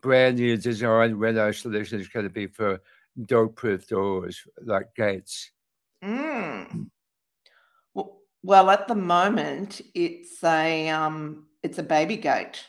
brand 0.00 0.38
new 0.38 0.56
design 0.56 1.14
reno 1.14 1.52
solution 1.52 2.00
is 2.00 2.08
going 2.08 2.24
to 2.24 2.30
be 2.30 2.46
for 2.46 2.80
dog-proof 3.26 3.88
doors 3.88 4.46
like 4.64 4.94
gates. 4.94 5.50
Mm. 6.02 6.88
Well, 8.42 8.70
at 8.70 8.88
the 8.88 8.94
moment, 8.94 9.80
it's 9.94 10.42
a 10.44 10.88
um, 10.88 11.46
it's 11.62 11.78
a 11.78 11.82
baby 11.82 12.16
gate. 12.16 12.64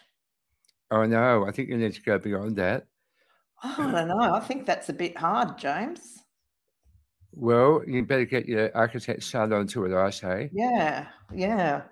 Oh 0.91 1.05
no, 1.05 1.45
I 1.45 1.51
think 1.51 1.69
you 1.69 1.77
need 1.77 1.93
to 1.93 2.01
go 2.01 2.17
beyond 2.17 2.55
that. 2.55 2.87
Oh, 3.63 3.75
I 3.77 3.91
don't 3.91 4.07
know. 4.07 4.33
I 4.33 4.39
think 4.39 4.65
that's 4.65 4.89
a 4.89 4.93
bit 4.93 5.17
hard, 5.17 5.57
James. 5.57 6.23
Well, 7.31 7.83
you 7.85 8.03
better 8.03 8.25
get 8.25 8.47
your 8.47 8.75
architect 8.75 9.23
son 9.23 9.53
onto 9.53 9.85
it, 9.85 9.95
I 9.95 10.09
say. 10.09 10.49
Yeah, 10.51 11.07
yeah. 11.33 11.83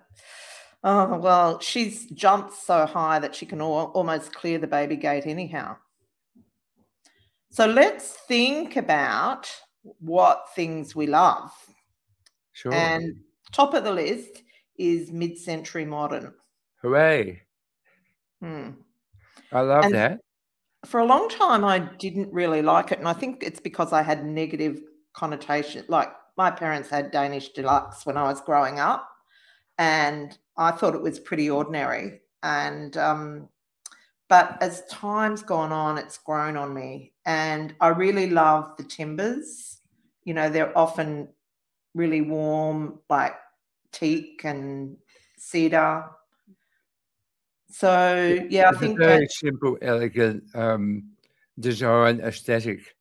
Oh, 0.84 1.18
well, 1.18 1.60
she's 1.60 2.08
jumped 2.08 2.54
so 2.54 2.86
high 2.86 3.20
that 3.20 3.36
she 3.36 3.46
can 3.46 3.62
al- 3.62 3.92
almost 3.94 4.34
clear 4.34 4.58
the 4.58 4.68
baby 4.68 4.96
gate 4.96 5.26
anyhow. 5.26 5.78
So 7.52 7.66
let's 7.66 8.14
think 8.28 8.76
about 8.76 9.50
what 10.00 10.46
things 10.56 10.96
we 10.96 11.08
love. 11.08 11.52
Sure. 12.54 12.74
And 12.74 13.16
top 13.52 13.74
of 13.74 13.84
the 13.84 13.92
list 13.92 14.44
is 14.78 15.12
mid 15.12 15.38
century 15.38 15.86
modern. 15.86 16.34
Hooray. 16.82 17.42
Hmm. 18.42 18.72
I 19.52 19.62
love 19.62 19.86
and, 19.86 19.94
that. 19.96 20.20
for 20.86 21.00
a 21.00 21.06
long 21.06 21.30
time, 21.30 21.64
I 21.64 21.80
didn't 21.80 22.32
really 22.32 22.62
like 22.62 22.92
it. 22.92 23.00
And 23.00 23.08
I 23.08 23.14
think 23.14 23.42
it's 23.42 23.60
because 23.60 23.94
I 23.94 24.02
had 24.02 24.26
negative 24.26 24.82
connotation. 25.14 25.86
Like 25.88 26.12
my 26.38 26.52
parents 26.52 26.90
had 26.90 27.12
Danish 27.12 27.50
deluxe 27.50 28.06
when 28.06 28.18
I 28.18 28.24
was 28.24 28.42
growing 28.42 28.80
up, 28.80 29.10
and 29.78 30.38
I 30.58 30.72
thought 30.72 30.96
it 30.96 31.02
was 31.02 31.20
pretty 31.20 31.50
ordinary. 31.50 32.22
And, 32.44 32.96
um, 32.98 33.50
but 34.30 34.62
as 34.62 34.86
time's 34.86 35.42
gone 35.42 35.72
on, 35.72 35.98
it's 35.98 36.18
grown 36.18 36.58
on 36.58 36.74
me. 36.74 37.14
And 37.26 37.74
I 37.80 37.88
really 37.90 38.30
love 38.30 38.76
the 38.78 38.84
timbers. 38.84 39.80
You 40.26 40.34
know, 40.34 40.50
they're 40.50 40.78
often 40.78 41.30
really 41.98 42.22
warm, 42.22 43.00
like 43.10 43.36
teak 43.92 44.42
and 44.46 44.98
cedar. 45.38 46.06
So 47.70 48.38
yeah, 48.50 48.70
it's 48.70 48.78
I 48.78 48.80
think 48.80 48.98
very 49.00 49.20
that, 49.22 49.32
simple, 49.32 49.78
elegant 49.82 50.44
um, 50.56 51.12
design 51.60 52.22
aesthetic 52.22 52.96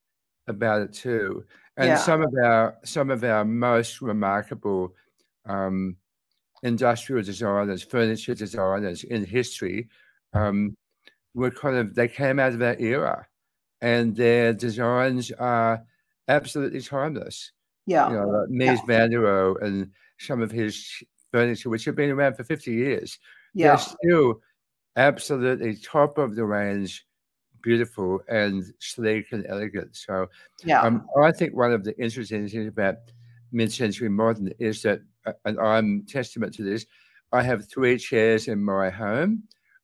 about 0.48 0.82
it 0.82 0.92
too. 0.92 1.44
And 1.76 1.88
Yeah. 1.88 1.96
some 1.96 2.22
of 2.22 2.34
our 2.42 2.76
some 2.84 3.10
of 3.10 3.22
our 3.22 3.44
most 3.44 4.00
remarkable 4.00 4.94
um, 5.44 5.96
industrial 6.62 7.22
designers, 7.22 7.82
furniture 7.82 8.34
designers 8.34 9.04
in 9.04 9.24
history, 9.24 9.88
um, 10.32 10.76
were 11.34 11.50
kind 11.50 11.76
of 11.76 11.94
they 11.94 12.08
came 12.08 12.40
out 12.40 12.52
of 12.52 12.58
that 12.60 12.80
era, 12.80 13.26
and 13.80 14.16
their 14.16 14.52
designs 14.52 15.30
are 15.32 15.84
absolutely 16.28 16.80
timeless. 16.80 17.52
Yeah, 17.86 18.08
You 18.10 18.16
know, 18.16 18.28
like 18.28 18.48
Mies 18.50 18.86
van 18.86 19.10
der 19.10 19.20
Rohe 19.20 19.62
and 19.62 19.90
some 20.18 20.42
of 20.42 20.50
his 20.50 21.02
furniture, 21.32 21.70
which 21.70 21.84
have 21.84 21.96
been 21.96 22.10
around 22.10 22.34
for 22.36 22.44
fifty 22.44 22.72
years, 22.72 23.18
yeah, 23.54 23.68
they're 23.68 23.78
still 23.78 24.40
absolutely 24.96 25.76
top 25.76 26.18
of 26.18 26.34
the 26.34 26.44
range, 26.44 27.06
beautiful 27.62 28.20
and 28.28 28.64
sleek 28.78 29.26
and 29.32 29.46
elegant. 29.48 29.94
So 29.96 30.28
yeah, 30.64 30.80
um, 30.82 31.06
I 31.22 31.32
think 31.32 31.54
one 31.54 31.72
of 31.72 31.84
the 31.84 31.96
interesting 31.98 32.48
things 32.48 32.66
about 32.68 32.96
mid-century 33.52 34.08
modern 34.08 34.52
is 34.58 34.82
that, 34.82 35.00
uh, 35.26 35.32
and 35.44 35.58
I'm 35.60 36.04
testament 36.06 36.54
to 36.54 36.62
this. 36.62 36.86
I 37.32 37.42
have 37.42 37.68
three 37.68 37.98
chairs 37.98 38.48
in 38.48 38.62
my 38.62 38.88
home, 38.90 39.42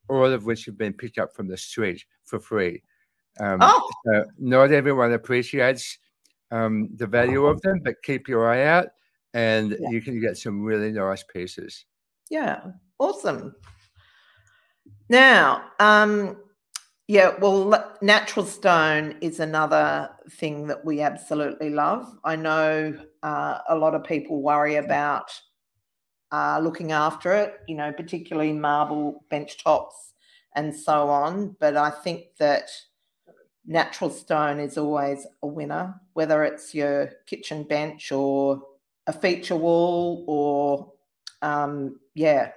all 0.09 0.27
of 0.27 0.45
which 0.47 0.65
have 0.67 0.79
been 0.79 0.93
picked 0.93 1.19
up 1.19 1.35
from 1.35 1.49
the 1.49 1.57
street 1.57 2.05
for 2.25 2.41
free. 2.41 2.83
Um, 3.41 3.59
Oh. 3.61 3.91
so 4.07 4.25
not 4.39 4.73
everyone 4.73 5.13
appreciates 5.13 5.99
um, 6.53 6.89
the 6.97 7.07
value 7.07 7.47
of 7.47 7.61
them, 7.63 7.81
but 7.83 8.03
keep 8.03 8.29
your 8.29 8.49
eye 8.49 8.65
out, 8.67 8.89
and 9.35 9.77
Yeah. 9.81 9.91
you 9.91 10.01
can 10.01 10.21
get 10.21 10.37
some 10.37 10.63
really 10.63 10.93
nice 10.93 11.25
pieces. 11.25 11.87
yeah. 12.31 12.61
Awesome. 12.99 13.55
Now, 15.09 15.65
um, 15.81 16.37
yeah, 17.09 17.35
well, 17.41 17.97
natural 18.01 18.47
stone 18.47 19.17
is 19.21 19.41
another 19.41 20.09
thing 20.31 20.67
that 20.69 20.85
we 20.85 21.01
absolutely 21.01 21.71
love. 21.71 22.07
I 22.25 22.37
know 22.37 22.97
uh, 23.23 23.59
a 23.69 23.77
lot 23.77 23.95
of 23.95 24.05
people 24.05 24.41
worry 24.41 24.77
about 24.77 25.31
uh, 26.31 26.61
looking 26.63 26.93
after 26.93 27.33
it, 27.35 27.57
you 27.69 27.75
know, 27.75 27.93
particularly 27.93 28.53
marble 28.53 29.25
bench 29.29 29.63
tops 29.63 30.15
and 30.55 30.75
so 30.75 31.09
on. 31.11 31.57
But 31.61 31.77
I 31.77 31.91
think 31.91 32.37
that 32.39 32.71
natural 33.67 34.11
stone 34.11 34.61
is 34.61 34.79
always 34.79 35.27
a 35.43 35.47
winner, 35.47 36.01
whether 36.15 36.45
it's 36.45 36.75
your 36.75 37.11
kitchen 37.27 37.65
bench 37.65 38.13
or 38.13 38.63
a 39.07 39.13
feature 39.13 39.57
wall 39.57 40.25
or, 40.27 40.93
um, 41.43 41.99
yeah. 42.15 42.53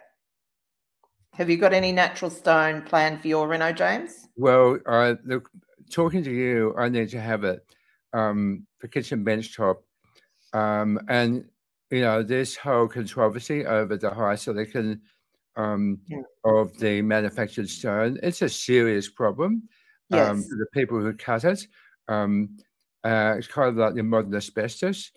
Have 1.33 1.49
you 1.49 1.57
got 1.57 1.73
any 1.73 1.91
natural 1.91 2.31
stone 2.31 2.81
planned 2.81 3.21
for 3.21 3.27
your 3.27 3.47
Reno, 3.47 3.73
James? 3.73 4.27
Well, 4.37 4.79
I 4.87 5.17
look 5.25 5.49
talking 5.91 6.23
to 6.23 6.31
you. 6.31 6.73
I 6.77 6.89
need 6.89 7.09
to 7.09 7.19
have 7.19 7.43
it 7.43 7.65
um, 8.13 8.65
for 8.79 8.87
kitchen 8.87 9.23
bench 9.23 9.55
top, 9.55 9.83
um, 10.53 10.99
and 11.09 11.45
you 11.91 12.01
know 12.01 12.23
this 12.23 12.55
whole 12.55 12.87
controversy 12.87 13.65
over 13.65 13.97
the 13.97 14.09
high 14.09 14.35
silicon 14.35 15.01
um, 15.55 15.99
Yeah. 16.07 16.21
of 16.45 16.77
the 16.77 17.01
manufactured 17.01 17.69
stone. 17.69 18.17
It's 18.23 18.41
a 18.41 18.49
serious 18.49 19.09
problem 19.09 19.67
um, 20.11 20.37
Yes. 20.37 20.47
for 20.49 20.55
the 20.55 20.67
people 20.73 20.99
who 20.99 21.13
cut 21.13 21.43
it. 21.43 21.67
Um, 22.07 22.57
uh, 23.05 23.35
it's 23.37 23.47
kind 23.47 23.69
of 23.69 23.77
like 23.77 23.93
the 23.95 24.03
modern 24.03 24.33
asbestos, 24.35 25.11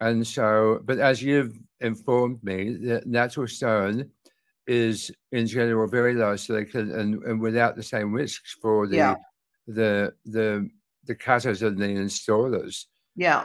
and 0.00 0.26
so. 0.26 0.80
But 0.84 0.98
as 0.98 1.22
you've 1.22 1.54
informed 1.80 2.42
me, 2.42 2.76
the 2.86 3.02
natural 3.06 3.46
stone 3.46 4.10
is 4.66 5.12
in 5.30 5.46
general 5.46 5.86
very 5.86 6.14
low 6.14 6.36
silicon 6.36 6.90
and, 6.92 7.22
and 7.24 7.40
without 7.40 7.76
the 7.76 7.82
same 7.82 8.12
risks 8.12 8.56
for 8.62 8.86
the 8.88 8.96
Yeah. 8.96 9.16
the 9.66 10.14
the 10.24 10.70
the 11.04 11.14
cutters 11.14 11.62
and 11.62 11.78
the 11.78 11.86
installers. 11.86 12.86
Yeah. 13.14 13.44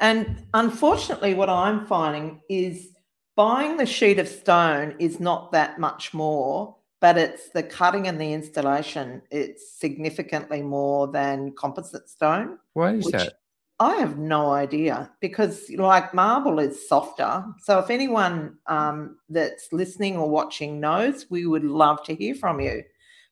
And 0.00 0.46
unfortunately, 0.54 1.34
what 1.34 1.50
I'm 1.50 1.84
finding 1.86 2.40
is 2.48 2.94
buying 3.34 3.76
the 3.76 3.86
sheet 3.86 4.18
of 4.20 4.28
stone 4.28 4.94
is 5.00 5.18
not 5.18 5.50
that 5.52 5.78
much 5.80 6.14
more, 6.14 6.76
but 7.00 7.16
it's 7.16 7.50
the 7.50 7.62
cutting 7.62 8.08
and 8.08 8.20
the 8.20 8.32
installation. 8.32 9.22
It's 9.30 9.78
significantly 9.78 10.62
more 10.62 11.08
than 11.08 11.54
composite 11.56 12.08
stone. 12.08 12.58
Why 12.74 12.94
is 12.94 13.06
that? 13.06 13.34
I 13.80 13.94
have 13.96 14.18
no 14.18 14.50
idea 14.50 15.10
because, 15.20 15.70
like, 15.70 16.12
marble 16.12 16.58
is 16.58 16.88
softer. 16.88 17.44
So, 17.62 17.78
if 17.78 17.90
anyone 17.90 18.56
um, 18.66 19.18
that's 19.28 19.72
listening 19.72 20.16
or 20.16 20.28
watching 20.28 20.80
knows, 20.80 21.26
we 21.30 21.46
would 21.46 21.64
love 21.64 22.02
to 22.04 22.14
hear 22.14 22.34
from 22.34 22.60
you 22.60 22.82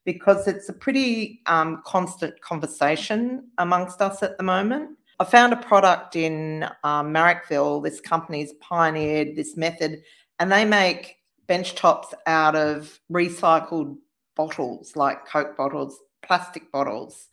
because 0.05 0.47
it's 0.47 0.69
a 0.69 0.73
pretty 0.73 1.43
um, 1.47 1.83
constant 1.85 2.41
conversation 2.41 3.51
amongst 3.59 4.01
us 4.01 4.23
at 4.23 4.37
the 4.37 4.45
moment. 4.45 4.91
I 5.19 5.25
found 5.25 5.53
a 5.53 5.57
product 5.57 6.15
in 6.15 6.63
um, 6.85 7.13
Marrickville. 7.13 7.83
This 7.83 8.01
company's 8.01 8.53
pioneered 8.61 9.35
this 9.35 9.57
method, 9.57 10.03
and 10.39 10.53
they 10.53 10.65
make 10.65 11.16
bench 11.47 11.75
tops 11.75 12.15
out 12.27 12.57
of 12.57 12.99
recycled 13.11 13.97
bottles, 14.37 14.97
like 14.97 15.27
Coke 15.27 15.57
bottles, 15.57 15.99
plastic 16.23 16.71
bottles. 16.73 17.29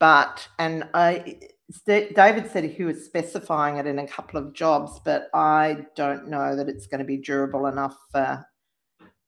But 0.00 0.48
and 0.58 0.84
I, 0.94 1.40
David 1.86 2.50
said 2.50 2.64
he 2.64 2.84
was 2.84 3.04
specifying 3.04 3.76
it 3.76 3.86
in 3.86 3.98
a 3.98 4.06
couple 4.06 4.38
of 4.38 4.54
jobs, 4.54 5.00
but 5.04 5.28
I 5.34 5.86
don't 5.96 6.28
know 6.28 6.56
that 6.56 6.68
it's 6.68 6.86
going 6.86 7.00
to 7.00 7.04
be 7.04 7.18
durable 7.18 7.66
enough 7.66 7.96
for 8.10 8.46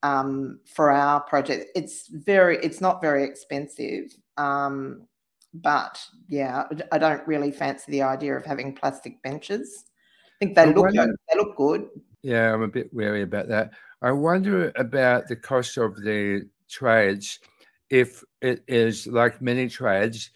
um, 0.03 0.61
for 0.65 0.91
our 0.91 1.21
project. 1.21 1.67
It's 1.75 2.09
very, 2.09 2.57
it's 2.59 2.81
not 2.81 3.03
very 3.03 3.25
expensive, 3.25 4.15
um, 4.37 5.07
but 5.53 6.03
yeah, 6.29 6.65
I 6.93 6.99
don't 6.99 7.27
really 7.27 7.51
fancy 7.51 7.91
the 7.93 8.03
idea 8.03 8.37
of 8.37 8.45
having 8.45 8.75
plastic 8.75 9.23
benches. 9.23 9.85
I 10.41 10.47
think 10.47 10.57
they 10.57 10.73
look 10.73 10.93
they 10.93 11.37
look 11.37 11.57
good. 11.57 11.89
Yeah, 12.23 12.53
I'm 12.53 12.63
a 12.63 12.69
bit 12.69 12.93
wary 12.93 13.23
about 13.23 13.49
that. 13.49 13.73
I 14.03 14.13
wonder 14.13 14.73
about 14.77 15.29
the 15.29 15.37
cost 15.37 15.77
of 15.77 15.97
the 16.03 16.49
trades 16.69 17.39
if 17.91 18.25
it 18.41 18.63
is 18.69 19.07
like 19.07 19.43
many 19.43 19.69
trades, 19.69 20.31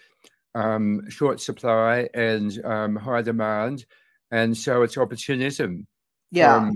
um, 0.55 1.09
short 1.11 1.41
supply 1.41 2.09
and 2.15 2.65
um, 2.65 2.97
high 2.97 3.23
demand, 3.23 3.87
and 4.31 4.57
so 4.57 4.83
it's 4.83 4.99
opportunism 4.99 5.87
Yeah, 6.31 6.71
from 6.71 6.75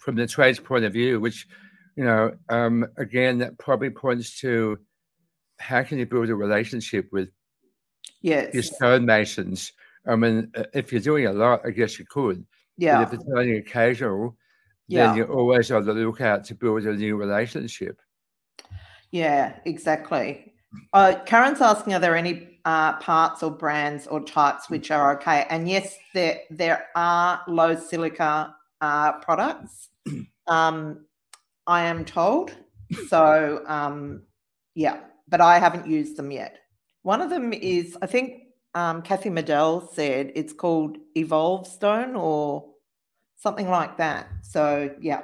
from 0.00 0.16
the 0.16 0.26
trades 0.26 0.58
point 0.60 0.84
of 0.84 0.92
view, 0.92 1.20
which 1.20 1.46
you 1.96 2.04
know, 2.04 2.36
um, 2.48 2.86
again, 2.96 3.38
that 3.38 3.58
probably 3.58 3.90
points 3.90 4.40
to 4.40 4.78
how 5.58 5.82
can 5.84 5.98
you 5.98 6.06
build 6.06 6.30
a 6.30 6.36
relationship 6.36 7.08
with 7.12 7.30
your 8.52 8.62
yes, 8.62 8.62
stonemasons? 8.62 9.72
I 10.06 10.16
mean, 10.16 10.50
uh, 10.54 10.64
if 10.74 10.92
you're 10.92 11.00
doing 11.00 11.26
a 11.26 11.32
lot, 11.32 11.62
I 11.64 11.70
guess 11.70 11.98
you 11.98 12.04
could. 12.06 12.46
yeah, 12.76 12.96
But 12.96 13.00
if 13.00 13.12
it's 13.12 13.24
only 13.36 13.56
occasional, 13.56 14.36
Yeah. 14.88 15.06
then 15.06 15.16
you're 15.16 15.32
always 15.32 15.70
on 15.70 15.84
the 15.84 15.94
lookout 15.94 16.44
to 16.44 16.54
build 16.54 16.84
a 16.84 16.94
new 16.94 17.16
relationship. 17.16 18.00
yeah, 19.10 19.56
exactly. 19.64 20.52
Uh, 20.92 21.14
Karen's 21.24 21.60
asking, 21.60 21.94
are 21.94 22.00
there 22.00 22.16
any 22.16 22.58
uh, 22.64 22.94
parts 22.94 23.42
or 23.42 23.50
brands 23.50 24.06
or 24.06 24.20
types 24.20 24.68
which 24.68 24.90
are 24.90 25.16
okay? 25.16 25.46
And 25.48 25.68
yes, 25.68 25.96
there 26.12 26.40
there 26.50 26.86
are 26.96 27.42
low 27.46 27.76
silica 27.76 28.54
uh, 28.80 29.12
products. 29.20 29.90
Um, 30.46 31.06
I 31.66 31.84
am 31.84 32.04
told. 32.04 32.54
So 33.08 33.64
um, 33.66 34.24
yeah, 34.74 35.00
but 35.28 35.40
I 35.40 35.58
haven't 35.58 35.86
used 35.86 36.18
them 36.18 36.30
yet. 36.30 36.58
One 37.02 37.22
of 37.22 37.30
them 37.30 37.54
is, 37.54 37.96
I 38.02 38.06
think 38.06 38.42
um, 38.74 39.02
Kathy 39.02 39.30
Medell 39.30 39.88
said 39.94 40.32
it's 40.34 40.52
called 40.52 40.98
Evolve 41.14 41.66
Stone 41.66 42.16
or 42.16 42.73
something 43.36 43.68
like 43.68 43.96
that. 43.98 44.26
So 44.42 44.94
yeah, 45.00 45.22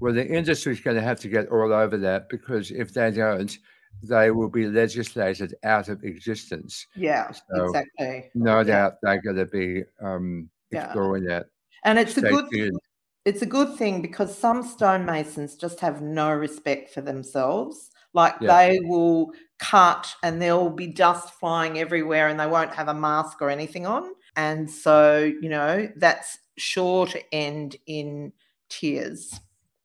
Well, 0.00 0.12
the 0.12 0.26
industry's 0.26 0.80
going 0.80 0.96
to 0.96 1.02
have 1.02 1.20
to 1.20 1.28
get 1.28 1.48
all 1.48 1.72
over 1.72 1.96
that 1.98 2.28
because 2.28 2.70
if 2.70 2.92
they 2.94 3.10
don't, 3.10 3.56
they 4.02 4.30
will 4.30 4.48
be 4.48 4.66
legislated 4.66 5.54
out 5.64 5.88
of 5.88 6.04
existence. 6.04 6.86
yeah, 6.94 7.32
So, 7.32 7.64
exactly. 7.64 8.30
No 8.34 8.58
Yeah. 8.58 8.64
doubt 8.64 8.92
they're 9.02 9.20
going 9.22 9.36
to 9.36 9.46
be 9.46 9.82
um, 10.00 10.48
Yeah. 10.70 10.84
exploring 10.84 11.24
that. 11.24 11.46
And 11.84 11.98
it's 11.98 12.16
a 12.16 12.20
good 12.22 12.46
tuned. 12.52 12.78
it's 13.24 13.42
a 13.42 13.46
good 13.46 13.76
thing 13.76 14.00
because 14.00 14.36
some 14.36 14.62
stonemasons 14.62 15.56
just 15.56 15.80
have 15.80 16.00
no 16.00 16.32
respect 16.32 16.90
for 16.94 17.00
themselves. 17.00 17.90
Like 18.14 18.36
Yeah. 18.40 18.56
they 18.56 18.80
will 18.84 19.32
cut 19.58 20.14
and 20.22 20.40
there'll 20.40 20.70
be 20.70 20.86
dust 20.86 21.34
flying 21.34 21.78
everywhere 21.78 22.28
and 22.28 22.38
they 22.38 22.46
won't 22.46 22.74
have 22.74 22.88
a 22.88 22.94
mask 22.94 23.42
or 23.42 23.50
anything 23.50 23.84
on. 23.86 24.12
And 24.36 24.70
so, 24.70 25.18
you 25.42 25.48
know, 25.48 25.88
that's 25.96 26.38
sure 26.60 27.06
to 27.06 27.34
end 27.34 27.76
in 27.86 28.32
tears. 28.68 29.40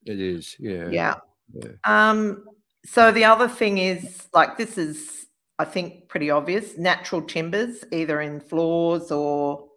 It 0.05 0.19
is, 0.19 0.55
yeah. 0.59 0.89
Yeah. 0.89 1.15
yeah. 1.53 1.71
Um, 1.85 2.45
so 2.85 3.11
the 3.11 3.25
other 3.25 3.47
thing 3.47 3.77
is 3.77 4.27
like 4.33 4.57
this 4.57 4.77
is, 4.77 5.27
I 5.59 5.65
think, 5.65 6.09
pretty 6.09 6.29
obvious. 6.29 6.77
Natural 6.77 7.21
timbers, 7.21 7.83
either 7.91 8.21
in 8.21 8.39
floors 8.39 9.11
or 9.11 9.67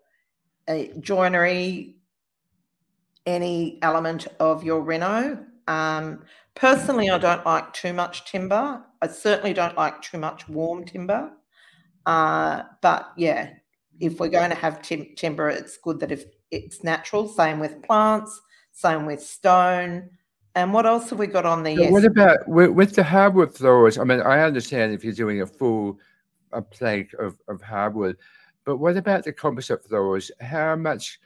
a 0.68 0.92
joinery, 1.00 1.96
any 3.24 3.78
element 3.82 4.26
of 4.40 4.64
your 4.64 4.80
reno. 4.80 5.44
Um, 5.68 6.24
personally, 6.54 7.10
I 7.10 7.18
don't 7.18 7.44
like 7.44 7.72
too 7.72 7.92
much 7.92 8.30
timber. 8.30 8.82
I 9.02 9.06
certainly 9.08 9.52
don't 9.52 9.76
like 9.76 10.02
too 10.02 10.18
much 10.18 10.48
warm 10.48 10.84
timber. 10.84 11.30
Uh, 12.06 12.62
but 12.82 13.12
yeah, 13.16 13.50
if 14.00 14.20
we're 14.20 14.28
going 14.28 14.50
to 14.50 14.56
have 14.56 14.82
tim- 14.82 15.14
timber, 15.16 15.48
it's 15.48 15.76
good 15.76 16.00
that 16.00 16.12
if 16.12 16.24
it's 16.64 16.84
natural. 16.84 17.28
Same 17.28 17.58
with 17.58 17.82
plants, 17.82 18.40
same 18.72 19.06
with 19.06 19.22
stone. 19.22 20.10
And 20.54 20.72
what 20.72 20.86
else 20.86 21.10
have 21.10 21.18
we 21.18 21.26
got 21.26 21.44
on 21.44 21.62
there? 21.62 21.78
Yes. 21.78 21.92
What 21.92 22.04
about 22.04 22.48
with, 22.48 22.70
with, 22.70 22.94
the 22.94 23.04
hardwood 23.04 23.54
floors? 23.54 23.98
I 23.98 24.04
mean, 24.04 24.20
I 24.20 24.40
understand 24.40 24.94
if 24.94 25.04
you're 25.04 25.12
doing 25.12 25.42
a 25.42 25.46
full 25.46 25.98
a 26.52 26.62
plank 26.62 27.12
of, 27.18 27.38
of 27.48 27.60
hardwood, 27.60 28.16
but 28.64 28.78
what 28.78 28.96
about 28.96 29.24
the 29.24 29.32
composite 29.32 29.84
floors? 29.86 30.30
How 30.40 30.74
much, 30.74 31.20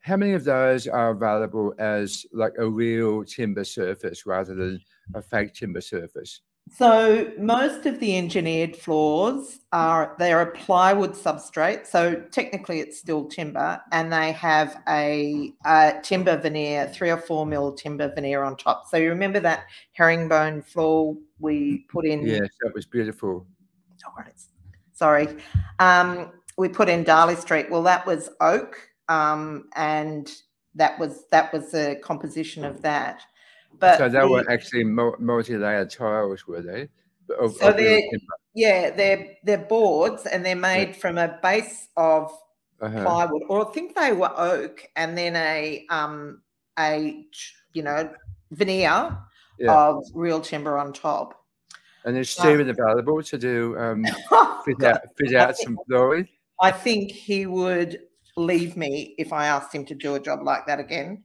how 0.00 0.16
many 0.16 0.32
of 0.32 0.44
those 0.44 0.86
are 0.86 1.10
available 1.10 1.74
as 1.78 2.24
like 2.32 2.52
a 2.58 2.68
real 2.68 3.24
timber 3.24 3.64
surface 3.64 4.26
rather 4.26 4.54
than 4.54 4.80
a 5.14 5.22
fake 5.22 5.54
timber 5.54 5.80
surface? 5.80 6.42
So 6.76 7.32
most 7.38 7.86
of 7.86 7.98
the 8.00 8.16
engineered 8.18 8.76
floors 8.76 9.60
are 9.72 10.16
they're 10.18 10.42
a 10.42 10.52
plywood 10.52 11.12
substrate. 11.12 11.86
So 11.86 12.16
technically 12.30 12.80
it's 12.80 12.98
still 12.98 13.26
timber, 13.26 13.80
and 13.92 14.12
they 14.12 14.32
have 14.32 14.82
a, 14.88 15.52
a, 15.64 15.94
timber 16.02 16.36
veneer, 16.36 16.88
three 16.88 17.10
or 17.10 17.16
four 17.16 17.46
mil 17.46 17.72
timber 17.72 18.12
veneer 18.14 18.42
on 18.42 18.56
top. 18.56 18.86
So 18.90 18.96
you 18.96 19.08
remember 19.08 19.40
that 19.40 19.64
herringbone 19.92 20.62
floor 20.62 21.16
we 21.38 21.86
put 21.90 22.06
in? 22.06 22.26
Yes, 22.26 22.48
that 22.62 22.74
was 22.74 22.86
beautiful. 22.86 23.46
Sorry, 24.92 25.28
um, 25.78 26.32
we 26.56 26.68
put 26.68 26.88
in 26.88 27.04
Darley 27.04 27.36
Street. 27.36 27.70
Well, 27.70 27.84
that 27.84 28.06
was 28.06 28.30
oak, 28.40 28.76
um, 29.08 29.68
and 29.76 30.30
that 30.74 30.98
was 30.98 31.24
that 31.30 31.52
was 31.52 31.70
the 31.70 32.00
composition 32.02 32.64
of 32.64 32.82
that. 32.82 33.22
But 33.78 33.98
so 33.98 34.08
they 34.08 34.20
the, 34.20 34.28
were 34.28 34.50
actually 34.50 34.84
multi-layered 34.84 35.90
tiles, 35.90 36.46
were 36.46 36.62
they? 36.62 36.88
Of, 37.38 37.56
so 37.56 37.68
of 37.68 37.76
they're 37.76 38.02
yeah, 38.54 38.90
they're 38.90 39.36
they're 39.44 39.58
boards 39.58 40.26
and 40.26 40.44
they're 40.44 40.56
made 40.56 40.88
yeah. 40.88 40.94
from 40.94 41.18
a 41.18 41.38
base 41.42 41.88
of 41.96 42.32
uh-huh. 42.80 43.02
plywood, 43.02 43.42
or 43.48 43.68
I 43.68 43.72
think 43.72 43.94
they 43.94 44.12
were 44.12 44.32
oak, 44.36 44.88
and 44.96 45.16
then 45.16 45.36
a 45.36 45.86
um 45.90 46.42
a 46.78 47.24
you 47.72 47.82
know 47.82 48.10
veneer 48.50 49.16
yeah. 49.58 49.74
of 49.74 50.04
real 50.14 50.40
timber 50.40 50.78
on 50.78 50.92
top. 50.92 51.34
And 52.04 52.16
is 52.16 52.30
Stephen 52.30 52.70
um, 52.70 52.76
available 52.78 53.22
to 53.22 53.38
do 53.38 53.76
um, 53.78 54.04
fit 54.64 54.82
out 54.82 55.00
fit 55.16 55.34
out 55.34 55.56
some 55.56 55.78
flooring? 55.86 56.28
I 56.60 56.70
think 56.70 57.12
he 57.12 57.46
would 57.46 58.00
leave 58.36 58.76
me 58.76 59.14
if 59.18 59.32
I 59.32 59.46
asked 59.46 59.74
him 59.74 59.84
to 59.86 59.94
do 59.94 60.14
a 60.14 60.20
job 60.20 60.42
like 60.42 60.66
that 60.66 60.80
again. 60.80 61.24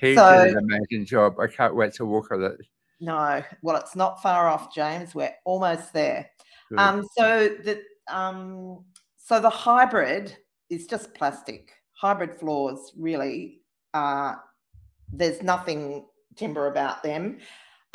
He 0.00 0.14
so, 0.14 0.44
did 0.44 0.56
an 0.56 0.58
amazing 0.58 1.06
job. 1.06 1.38
I 1.40 1.46
can't 1.46 1.74
wait 1.74 1.94
to 1.94 2.04
walk 2.04 2.30
on 2.30 2.42
it. 2.42 2.60
No, 3.00 3.42
well, 3.62 3.76
it's 3.76 3.96
not 3.96 4.22
far 4.22 4.48
off, 4.48 4.74
James. 4.74 5.14
We're 5.14 5.34
almost 5.44 5.92
there. 5.92 6.30
Um, 6.76 7.06
so 7.16 7.48
the 7.48 7.82
um, 8.08 8.84
so 9.16 9.40
the 9.40 9.50
hybrid 9.50 10.36
is 10.70 10.86
just 10.86 11.14
plastic. 11.14 11.72
Hybrid 11.92 12.34
floors 12.34 12.92
really 12.96 13.60
uh, 13.94 14.34
there's 15.12 15.42
nothing 15.42 16.04
timber 16.36 16.66
about 16.66 17.02
them. 17.02 17.38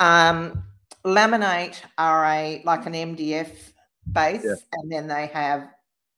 Um, 0.00 0.64
laminate 1.04 1.80
are 1.98 2.24
a 2.24 2.62
like 2.64 2.86
an 2.86 2.94
MDF 2.94 3.72
base, 4.10 4.44
yeah. 4.44 4.54
and 4.72 4.90
then 4.90 5.06
they 5.06 5.26
have 5.28 5.68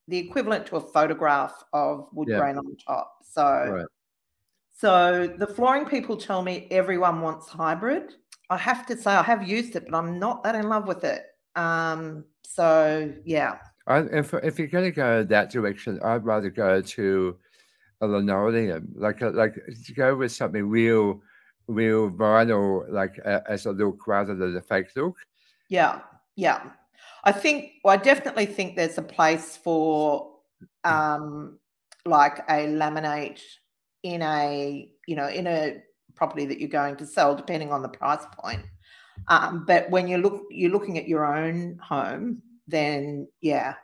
the 0.09 0.18
equivalent 0.18 0.66
to 0.66 0.77
a 0.77 0.81
photograph 0.81 1.64
of 1.73 2.09
wood 2.12 2.29
yeah. 2.29 2.38
grain 2.38 2.59
on 2.59 2.77
top. 2.77 3.18
So 3.31 3.42
right. 3.44 3.87
So 4.76 5.32
the 5.38 5.46
flooring 5.46 5.87
people 5.87 6.16
tell 6.16 6.42
me 6.42 6.66
everyone 6.70 7.20
wants 7.20 7.48
hybrid. 7.48 8.14
I 8.50 8.58
have 8.58 8.84
to 8.87 8.96
say 8.96 9.12
I 9.12 9.22
have 9.22 9.48
used 9.48 9.76
it, 9.76 9.87
but 9.88 9.96
I'm 9.96 10.18
not 10.18 10.42
that 10.42 10.56
in 10.56 10.68
love 10.68 10.88
with 10.88 11.04
it. 11.04 11.24
Um, 11.54 12.24
so 12.42 13.12
yeah. 13.24 13.58
I, 13.87 13.98
if 13.98 14.34
if 14.34 14.58
you're 14.58 14.68
going 14.68 14.84
to 14.84 14.90
go 14.90 15.22
that 15.22 15.50
direction, 15.50 16.00
I'd 16.02 16.24
rather 16.24 16.50
go 16.50 16.80
to 16.80 17.37
a 18.00 18.06
linoleum, 18.06 18.88
like 18.96 19.22
a, 19.22 19.28
like 19.28 19.54
go 19.94 20.16
with 20.16 20.32
something 20.32 20.68
real, 20.68 21.22
real 21.68 22.10
vinyl, 22.10 22.90
like 22.90 23.18
a, 23.18 23.42
as 23.48 23.66
a 23.66 23.72
look 23.72 24.06
rather 24.08 24.34
than 24.34 24.56
a 24.56 24.60
fake 24.60 24.88
look. 24.96 25.16
Yeah, 25.68 26.00
yeah. 26.34 26.70
I 27.22 27.32
think 27.32 27.74
well, 27.84 27.94
I 27.94 28.02
definitely 28.02 28.46
think 28.46 28.74
there's 28.74 28.98
a 28.98 29.02
place 29.02 29.56
for 29.56 30.32
um, 30.82 31.58
like 32.04 32.38
a 32.48 32.66
laminate 32.66 33.40
in 34.05 34.23
a 34.23 34.88
you 35.07 35.17
know 35.17 35.29
in 35.29 35.49
a 35.49 35.83
property 36.14 36.47
that 36.47 36.61
you're 36.61 36.69
going 36.69 36.95
to 36.95 37.07
sell 37.07 37.35
depending 37.35 37.73
on 37.73 37.83
the 37.83 37.88
price 37.88 38.25
point 38.38 38.62
um, 39.29 39.64
but 39.67 39.90
when 39.90 40.07
you 40.07 40.19
look 40.19 40.45
you're 40.51 40.71
looking 40.71 40.97
at 40.97 41.09
your 41.09 41.25
own 41.25 41.77
home 41.83 42.40
then 42.69 43.27
yeah 43.40 43.75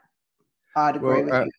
i'd 0.77 0.95
agree 0.95 1.15
well, 1.15 1.23
with 1.25 1.33
uh, 1.33 1.43
you 1.43 1.51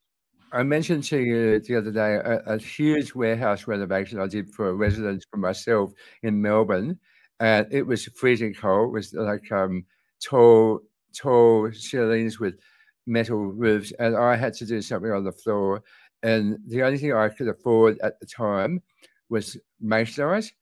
I 0.55 0.63
mentioned 0.63 1.05
to 1.05 1.19
you 1.19 1.61
the 1.61 1.77
other 1.77 1.91
day 1.91 2.17
a, 2.17 2.41
a, 2.55 2.59
huge 2.59 3.15
warehouse 3.15 3.67
renovation 3.67 4.21
I 4.21 4.27
did 4.27 4.51
for 4.51 4.69
a 4.69 4.75
residence 4.75 5.25
for 5.31 5.39
myself 5.39 5.93
in 6.23 6.43
Melbourne, 6.43 6.99
and 7.41 7.67
it 7.71 7.87
was 7.87 8.05
freezing 8.05 8.53
cold. 8.53 8.89
It 8.89 8.93
was 8.93 9.15
like 9.15 9.51
um, 9.51 9.87
tall, 10.23 10.81
tall 11.17 11.73
ceilings 11.73 12.39
with 12.39 12.59
metal 13.07 13.39
roofs, 13.39 13.93
and 13.99 14.15
I 14.15 14.37
had 14.37 14.53
to 14.55 14.67
do 14.67 14.83
something 14.83 15.11
on 15.11 15.25
the 15.25 15.33
floor. 15.33 15.83
And 16.23 16.59
the 16.67 16.83
only 16.83 16.99
thing 16.99 17.13
I 17.13 17.29
could 17.29 17.49
afford 17.49 17.99
at 18.03 18.21
the 18.21 18.27
time 18.27 18.83
was 19.29 19.57
masonite. 19.83 20.53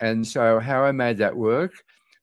And 0.00 0.26
so 0.26 0.60
how 0.60 0.82
I 0.84 0.92
made 0.92 1.18
that 1.18 1.36
work 1.36 1.72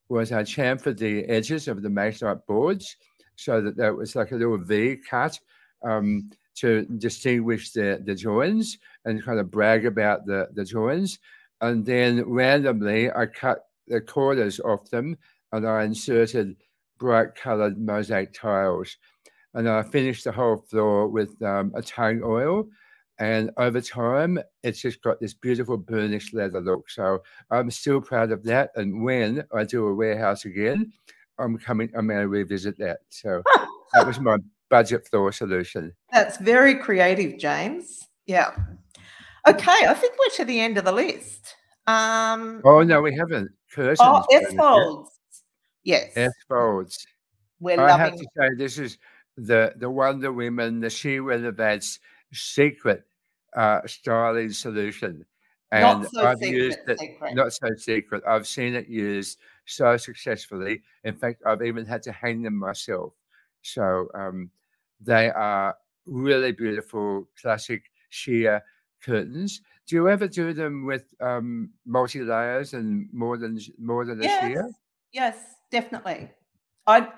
was 0.08 0.30
I 0.30 0.42
chamfered 0.42 0.98
the 0.98 1.24
edges 1.24 1.66
of 1.66 1.82
the 1.82 1.88
masonite 1.88 2.46
boards 2.46 2.96
so 3.36 3.60
that 3.60 3.76
there 3.76 3.94
was 3.94 4.14
like 4.14 4.30
a 4.30 4.36
little 4.36 4.58
V 4.58 4.98
cut 5.08 5.38
um, 5.82 6.30
to 6.56 6.84
distinguish 6.98 7.72
the, 7.72 8.00
the 8.04 8.14
joins 8.14 8.78
and 9.04 9.24
kind 9.24 9.40
of 9.40 9.50
brag 9.50 9.86
about 9.86 10.24
the, 10.26 10.48
the 10.54 10.64
joins. 10.64 11.18
And 11.60 11.84
then 11.84 12.22
randomly, 12.28 13.10
I 13.10 13.26
cut 13.26 13.64
the 13.88 14.00
corners 14.00 14.60
off 14.60 14.88
them 14.90 15.16
and 15.52 15.66
I 15.66 15.84
inserted 15.84 16.56
bright 16.98 17.34
colored 17.34 17.78
mosaic 17.78 18.32
tiles. 18.32 18.96
And 19.54 19.68
I 19.68 19.82
finished 19.82 20.24
the 20.24 20.32
whole 20.32 20.58
floor 20.58 21.08
with 21.08 21.40
um, 21.42 21.72
a 21.74 21.82
tung 21.82 22.22
oil 22.24 22.66
and 23.18 23.50
over 23.58 23.80
time, 23.80 24.38
it's 24.62 24.80
just 24.80 25.02
got 25.02 25.20
this 25.20 25.34
beautiful 25.34 25.76
burnished 25.76 26.34
leather 26.34 26.60
look. 26.60 26.90
So 26.90 27.22
I'm 27.50 27.70
still 27.70 28.00
proud 28.00 28.32
of 28.32 28.42
that. 28.44 28.70
And 28.74 29.04
when 29.04 29.44
I 29.54 29.64
do 29.64 29.86
a 29.86 29.94
warehouse 29.94 30.44
again, 30.44 30.92
I'm 31.38 31.56
coming, 31.58 31.90
I'm 31.96 32.08
going 32.08 32.20
to 32.20 32.28
revisit 32.28 32.76
that. 32.78 33.00
So 33.10 33.42
that 33.92 34.06
was 34.06 34.18
my 34.18 34.38
budget 34.68 35.06
floor 35.08 35.30
solution. 35.30 35.92
That's 36.12 36.38
very 36.38 36.74
creative, 36.74 37.38
James. 37.38 38.08
Yeah. 38.26 38.56
Okay, 39.46 39.86
I 39.86 39.94
think 39.94 40.14
we're 40.18 40.36
to 40.36 40.44
the 40.44 40.58
end 40.58 40.78
of 40.78 40.84
the 40.84 40.92
list. 40.92 41.54
Um, 41.86 42.62
oh, 42.64 42.82
no, 42.82 43.00
we 43.00 43.14
haven't. 43.14 43.50
Curtains. 43.70 43.98
Oh, 44.02 44.24
S 44.32 44.54
folds. 44.54 45.10
Yes. 45.84 46.12
S 46.16 46.32
folds. 46.48 47.06
We're 47.60 47.80
I 47.80 47.90
loving 47.90 48.00
have 48.00 48.14
to 48.14 48.26
say, 48.36 48.48
this 48.56 48.78
is 48.78 48.98
the, 49.36 49.74
the 49.76 49.90
Wonder 49.90 50.32
Women, 50.32 50.80
the 50.80 50.90
She 50.90 51.20
Renovates 51.20 52.00
secret 52.32 53.04
uh, 53.54 53.80
styling 53.86 54.50
solution. 54.50 55.24
And 55.72 56.02
not 56.02 56.10
so 56.12 56.26
I've 56.26 56.38
secret, 56.38 56.56
used 56.56 56.78
it, 56.86 56.98
secret. 56.98 57.34
not 57.34 57.52
so 57.52 57.68
secret. 57.76 58.22
I've 58.26 58.46
seen 58.46 58.74
it 58.74 58.88
used 58.88 59.38
so 59.64 59.96
successfully. 59.96 60.82
In 61.02 61.14
fact, 61.14 61.42
I've 61.44 61.62
even 61.62 61.84
had 61.84 62.02
to 62.04 62.12
hang 62.12 62.42
them 62.42 62.56
myself. 62.56 63.14
So 63.62 64.08
um, 64.14 64.50
they 65.00 65.30
are 65.30 65.76
really 66.06 66.52
beautiful, 66.52 67.28
classic 67.40 67.90
sheer 68.10 68.62
curtains. 69.02 69.62
Do 69.86 69.96
you 69.96 70.08
ever 70.08 70.28
do 70.28 70.52
them 70.52 70.86
with 70.86 71.04
um, 71.20 71.70
multi 71.86 72.20
layers 72.20 72.74
and 72.74 73.08
more 73.12 73.36
than 73.36 73.58
more 73.78 74.04
than 74.04 74.20
a 74.20 74.24
yes. 74.24 74.40
sheer? 74.40 74.70
Yes, 75.12 75.36
definitely. 75.70 76.30
I 76.86 77.08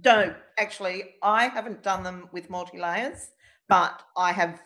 don't 0.00 0.36
actually. 0.58 1.16
I 1.22 1.48
haven't 1.48 1.82
done 1.82 2.02
them 2.02 2.28
with 2.32 2.48
multi 2.48 2.78
layers 2.78 3.32
but 3.68 4.02
I 4.16 4.32
have 4.32 4.60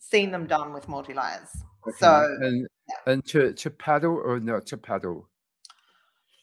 seen 0.00 0.32
them 0.32 0.46
done 0.46 0.72
with 0.72 0.88
multi 0.88 1.14
layers. 1.14 1.48
Okay. 1.86 1.96
So 1.98 2.36
and, 2.40 2.66
yeah. 2.88 3.12
and 3.12 3.24
to 3.26 3.52
to 3.52 3.70
paddle 3.70 4.20
or 4.24 4.40
not 4.40 4.66
to 4.66 4.76
paddle? 4.76 5.28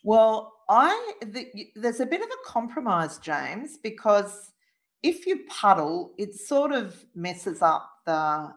Well, 0.04 0.54
I 0.70 1.14
the, 1.22 1.48
there's 1.76 2.00
a 2.00 2.06
bit 2.06 2.22
of 2.22 2.28
a 2.28 2.50
compromise, 2.50 3.18
James, 3.18 3.78
because 3.78 4.52
if 5.04 5.26
you 5.26 5.42
puddle, 5.50 6.14
it 6.18 6.34
sort 6.34 6.72
of 6.72 7.06
messes 7.16 7.62
up 7.62 7.90
the 8.06 8.54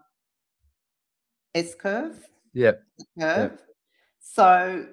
S 1.55 1.75
curve. 1.75 2.19
Yep. 2.55 2.83
Curve. 3.19 3.51
Yep. 3.53 3.61
So. 4.21 4.87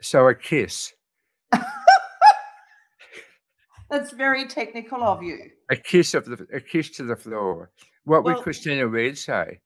So 0.00 0.28
a 0.28 0.34
kiss. 0.34 0.92
That's 3.90 4.12
very 4.12 4.46
technical 4.46 5.02
of 5.02 5.22
you. 5.22 5.38
A 5.70 5.76
kiss 5.76 6.14
of 6.14 6.24
the 6.26 6.46
a 6.52 6.60
kiss 6.60 6.90
to 6.90 7.04
the 7.04 7.16
floor. 7.16 7.70
What 8.04 8.24
well, 8.24 8.34
would 8.34 8.42
Christina 8.42 8.86
Reed 8.86 9.16
say? 9.18 9.60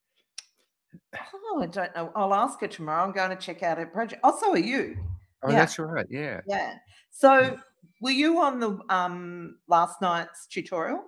Oh, 1.51 1.61
I 1.62 1.66
don't 1.66 1.95
know. 1.95 2.12
I'll 2.14 2.34
ask 2.34 2.61
her 2.61 2.68
tomorrow. 2.68 3.05
I'm 3.05 3.12
going 3.12 3.30
to 3.30 3.36
check 3.36 3.62
out 3.62 3.78
her 3.78 3.86
project. 3.86 4.20
Oh, 4.24 4.39
so 4.39 4.53
are 4.53 4.59
you? 4.59 4.97
Oh, 5.43 5.51
yeah. 5.51 5.57
that's 5.57 5.78
right. 5.78 6.07
Yeah. 6.09 6.41
Yeah. 6.47 6.74
So 7.11 7.59
were 8.01 8.11
you 8.11 8.41
on 8.41 8.61
the 8.61 8.78
um 8.89 9.59
last 9.66 10.01
night's 10.01 10.47
tutorial? 10.47 11.05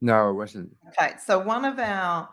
No, 0.00 0.28
I 0.28 0.30
wasn't. 0.30 0.74
Okay. 0.88 1.14
So 1.24 1.38
one 1.38 1.64
of 1.64 1.78
our 1.78 2.28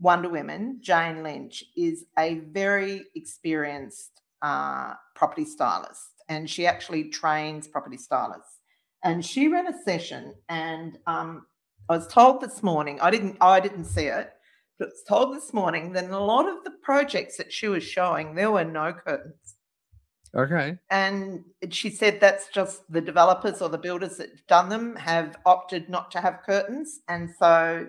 Wonder 0.00 0.28
Women, 0.28 0.78
Jane 0.80 1.22
Lynch, 1.22 1.64
is 1.76 2.04
a 2.18 2.40
very 2.50 3.04
experienced 3.16 4.22
uh, 4.42 4.94
property 5.14 5.44
stylist, 5.44 6.22
and 6.28 6.48
she 6.48 6.66
actually 6.66 7.04
trains 7.10 7.66
property 7.66 7.96
stylists. 7.96 8.58
And 9.04 9.24
she 9.24 9.48
ran 9.48 9.66
a 9.66 9.78
session, 9.84 10.34
and 10.48 10.98
um, 11.06 11.46
I 11.88 11.96
was 11.96 12.06
told 12.06 12.40
this 12.40 12.62
morning. 12.62 13.00
I 13.00 13.10
didn't. 13.10 13.36
I 13.40 13.60
didn't 13.60 13.86
see 13.86 14.06
it, 14.06 14.32
but 14.78 14.86
I 14.86 14.90
was 14.90 15.04
told 15.08 15.36
this 15.36 15.52
morning 15.52 15.92
that 15.92 16.04
in 16.04 16.10
a 16.10 16.24
lot 16.24 16.48
of 16.48 16.64
the 16.64 16.72
projects 16.82 17.36
that 17.36 17.52
she 17.52 17.68
was 17.68 17.82
showing, 17.82 18.34
there 18.34 18.50
were 18.50 18.64
no 18.64 18.92
curtains. 18.92 19.56
Okay. 20.34 20.76
And 20.90 21.44
she 21.70 21.88
said 21.88 22.20
that's 22.20 22.48
just 22.48 22.82
the 22.92 23.00
developers 23.00 23.62
or 23.62 23.70
the 23.70 23.78
builders 23.78 24.18
that 24.18 24.30
have 24.30 24.46
done 24.46 24.68
them 24.68 24.94
have 24.96 25.38
opted 25.46 25.88
not 25.88 26.10
to 26.10 26.20
have 26.20 26.42
curtains, 26.44 27.00
and 27.08 27.30
so 27.38 27.88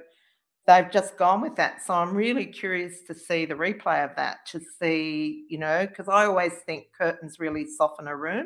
they've 0.65 0.89
just 0.91 1.17
gone 1.17 1.41
with 1.41 1.55
that. 1.57 1.83
So 1.85 1.93
I'm 1.93 2.15
really 2.15 2.45
curious 2.45 3.01
to 3.07 3.13
see 3.13 3.45
the 3.45 3.55
replay 3.55 4.03
of 4.03 4.15
that 4.15 4.45
to 4.51 4.61
see, 4.79 5.45
you 5.49 5.57
know, 5.57 5.85
because 5.87 6.07
I 6.07 6.25
always 6.25 6.53
think 6.65 6.85
curtains 6.97 7.39
really 7.39 7.65
soften 7.65 8.07
a 8.07 8.15
room. 8.15 8.45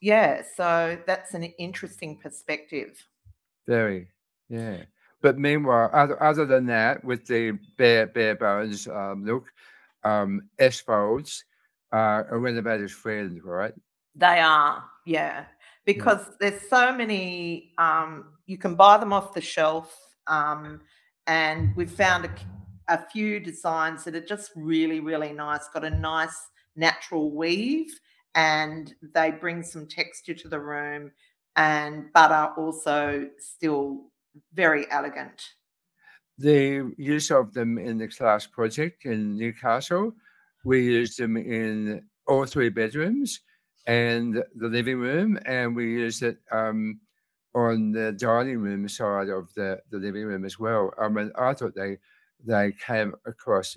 Yeah, 0.00 0.42
so 0.56 0.98
that's 1.06 1.34
an 1.34 1.44
interesting 1.44 2.18
perspective. 2.18 3.06
Very, 3.66 4.08
yeah. 4.48 4.82
But 5.20 5.38
meanwhile, 5.38 5.90
other, 5.92 6.22
other 6.22 6.46
than 6.46 6.66
that, 6.66 7.04
with 7.04 7.26
the 7.26 7.58
bare 7.76 8.06
bare 8.06 8.36
bones 8.36 8.86
um, 8.86 9.24
look, 9.24 9.46
um, 10.04 10.48
S 10.58 10.80
folds 10.80 11.44
are 11.90 12.28
a 12.28 12.38
renovator's 12.38 12.92
friend, 12.92 13.40
right? 13.42 13.74
They 14.14 14.38
are, 14.40 14.84
yeah, 15.06 15.44
because 15.84 16.24
yeah. 16.26 16.34
there's 16.40 16.68
so 16.68 16.92
many. 16.92 17.72
Um, 17.78 18.26
you 18.46 18.58
can 18.58 18.74
buy 18.74 18.96
them 18.98 19.12
off 19.12 19.34
the 19.34 19.40
shelf. 19.40 19.96
Um, 20.28 20.80
and 21.26 21.74
we've 21.76 21.90
found 21.90 22.24
a, 22.24 22.30
a 22.88 23.06
few 23.10 23.40
designs 23.40 24.04
that 24.04 24.14
are 24.14 24.24
just 24.24 24.50
really, 24.56 25.00
really 25.00 25.32
nice, 25.32 25.68
got 25.68 25.84
a 25.84 25.90
nice 25.90 26.48
natural 26.76 27.30
weave, 27.30 27.98
and 28.34 28.94
they 29.14 29.30
bring 29.30 29.62
some 29.62 29.86
texture 29.86 30.34
to 30.34 30.48
the 30.48 30.60
room, 30.60 31.10
and 31.56 32.06
but 32.14 32.30
are 32.30 32.54
also 32.56 33.28
still 33.38 34.04
very 34.52 34.90
elegant. 34.90 35.42
The 36.38 36.92
use 36.96 37.30
of 37.30 37.52
them 37.52 37.78
in 37.78 37.98
the 37.98 38.08
class 38.08 38.46
project 38.46 39.04
in 39.04 39.36
Newcastle, 39.36 40.14
we 40.64 40.84
used 40.84 41.18
them 41.18 41.36
in 41.36 42.02
all 42.26 42.44
three 42.44 42.68
bedrooms 42.68 43.40
and 43.86 44.42
the 44.54 44.68
living 44.68 44.98
room, 44.98 45.38
and 45.46 45.74
we 45.74 45.90
used 45.90 46.22
it 46.22 46.38
um, 46.52 47.00
on 47.54 47.90
the 47.90 48.12
dining 48.12 48.58
room 48.58 48.88
side 48.88 49.30
of 49.30 49.52
the, 49.54 49.80
the 49.90 49.98
living 49.98 50.24
room 50.24 50.44
as 50.44 50.58
well. 50.58 50.92
I 51.00 51.08
mean, 51.08 51.32
I 51.36 51.54
thought 51.54 51.74
they 51.74 51.98
they 52.44 52.72
came 52.86 53.14
across 53.26 53.76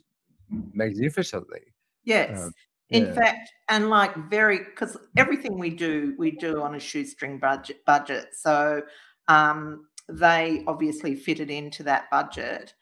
magnificently. 0.73 1.61
Yes. 2.03 2.39
Um, 2.39 2.53
in 2.89 3.05
yeah. 3.05 3.13
fact, 3.13 3.49
and 3.69 3.89
like 3.89 4.15
very 4.29 4.59
because 4.59 4.97
everything 5.15 5.57
we 5.57 5.69
do, 5.69 6.13
we 6.19 6.31
do 6.31 6.61
on 6.61 6.75
a 6.75 6.79
shoestring 6.79 7.39
budget 7.39 7.85
budget. 7.85 8.27
So 8.33 8.81
um, 9.29 9.87
they 10.11 10.63
obviously 10.67 11.15
fitted 11.15 11.49
into 11.49 11.83
that 11.83 12.09
budget. 12.09 12.73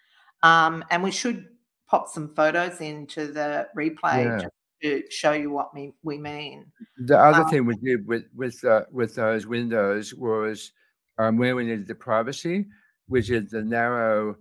Um, 0.44 0.84
and 0.90 1.04
we 1.04 1.12
should 1.12 1.48
pop 1.88 2.08
some 2.08 2.34
photos 2.36 2.82
into 2.82 3.28
the 3.28 3.68
replay 3.78 4.42
yeah. 4.42 4.48
to 4.82 5.04
show 5.10 5.32
you 5.32 5.52
what 5.52 5.74
we, 5.74 5.94
we 6.04 6.18
mean. 6.18 6.66
The 6.98 7.18
other 7.18 7.44
um, 7.44 7.50
thing 7.50 7.66
we 7.66 7.76
did 7.76 8.08
with 8.08 8.26
with 8.36 8.64
uh, 8.64 8.86
with 8.92 9.16
those 9.16 9.48
windows 9.48 10.14
was 10.14 10.72
um, 11.18 11.38
where 11.38 11.56
we 11.56 11.66
needed 11.66 11.88
the 11.88 11.96
privacy, 11.96 12.68
which 13.08 13.30
is 13.30 13.50
the 13.52 13.64
narrow 13.64 14.36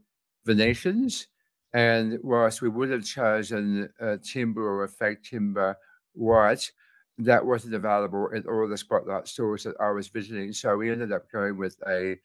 Venetians. 0.47 1.27
And 1.75 2.19
whilst 2.23 2.63
we 2.63 2.69
would 2.69 2.91
have 2.91 3.05
chosen 3.05 3.91
uh, 4.01 4.17
timber 4.23 4.63
or 4.63 4.85
effect 4.85 5.29
timber 5.29 5.77
white, 6.15 6.71
that 7.19 7.45
wasn't 7.45 7.75
available 7.75 8.31
at 8.35 8.47
all 8.47 8.67
the 8.67 8.77
spotlight 8.77 9.29
stores 9.29 9.65
that 9.65 9.75
I 9.81 9.91
was 9.91 10.09
visiting. 10.09 10.53
So 10.53 10.77
we 10.77 10.91
ended 10.91 11.13
up 11.13 11.31
going 11.31 11.59
with 11.59 11.77
a 11.87 12.17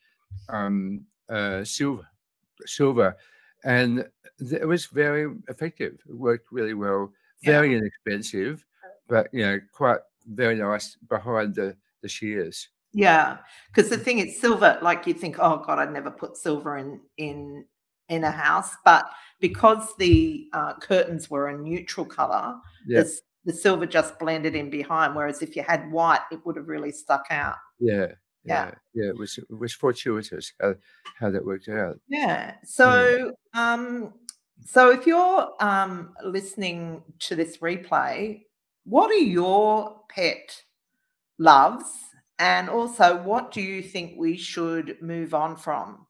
um, 0.49 1.05
uh, 1.29 1.63
silver, 1.63 2.07
silver, 2.65 3.15
and 3.63 4.05
it 4.39 4.67
was 4.67 4.85
very 4.87 5.33
effective. 5.47 5.99
It 6.07 6.15
worked 6.15 6.51
really 6.51 6.73
well. 6.73 7.11
Very 7.43 7.71
yeah. 7.71 7.79
inexpensive, 7.79 8.65
but 9.07 9.27
you 9.33 9.41
know, 9.41 9.59
quite 9.73 9.99
very 10.27 10.55
nice 10.55 10.95
behind 11.09 11.55
the 11.55 11.75
the 12.01 12.09
shears. 12.09 12.69
Yeah, 12.93 13.39
because 13.73 13.89
the 13.89 13.97
thing 13.97 14.19
is, 14.19 14.39
silver. 14.39 14.77
Like 14.81 15.07
you 15.07 15.13
think, 15.13 15.37
oh 15.39 15.63
God, 15.65 15.79
I'd 15.79 15.91
never 15.91 16.11
put 16.11 16.37
silver 16.37 16.77
in 16.77 17.01
in 17.17 17.65
in 18.09 18.23
a 18.23 18.31
house, 18.31 18.75
but 18.85 19.09
because 19.39 19.95
the 19.97 20.47
uh, 20.53 20.75
curtains 20.75 21.29
were 21.29 21.49
a 21.49 21.57
neutral 21.57 22.05
color, 22.05 22.55
yeah. 22.87 23.01
the, 23.01 23.19
the 23.45 23.53
silver 23.53 23.85
just 23.85 24.19
blended 24.19 24.55
in 24.55 24.69
behind. 24.69 25.15
Whereas 25.15 25.41
if 25.41 25.55
you 25.55 25.63
had 25.63 25.91
white, 25.91 26.21
it 26.31 26.45
would 26.45 26.55
have 26.55 26.67
really 26.67 26.91
stuck 26.91 27.25
out. 27.31 27.55
Yeah, 27.79 28.07
yeah, 28.45 28.71
yeah. 28.93 29.09
It 29.09 29.17
was 29.17 29.37
it 29.37 29.45
was 29.49 29.73
fortuitous 29.73 30.53
how, 30.59 30.75
how 31.19 31.31
that 31.31 31.45
worked 31.45 31.69
out. 31.69 31.99
Yeah. 32.07 32.55
So, 32.63 33.33
yeah. 33.53 33.73
um, 33.73 34.13
so 34.65 34.91
if 34.91 35.05
you're 35.05 35.51
um 35.59 36.13
listening 36.23 37.03
to 37.19 37.35
this 37.35 37.57
replay, 37.57 38.43
what 38.85 39.11
are 39.11 39.15
your 39.15 40.01
pet 40.09 40.61
loves 41.37 41.85
and 42.39 42.69
also, 42.69 43.21
what 43.21 43.51
do 43.51 43.61
you 43.61 43.81
think 43.81 44.15
we 44.17 44.35
should 44.35 44.97
move 45.01 45.33
on 45.33 45.55
from? 45.55 46.07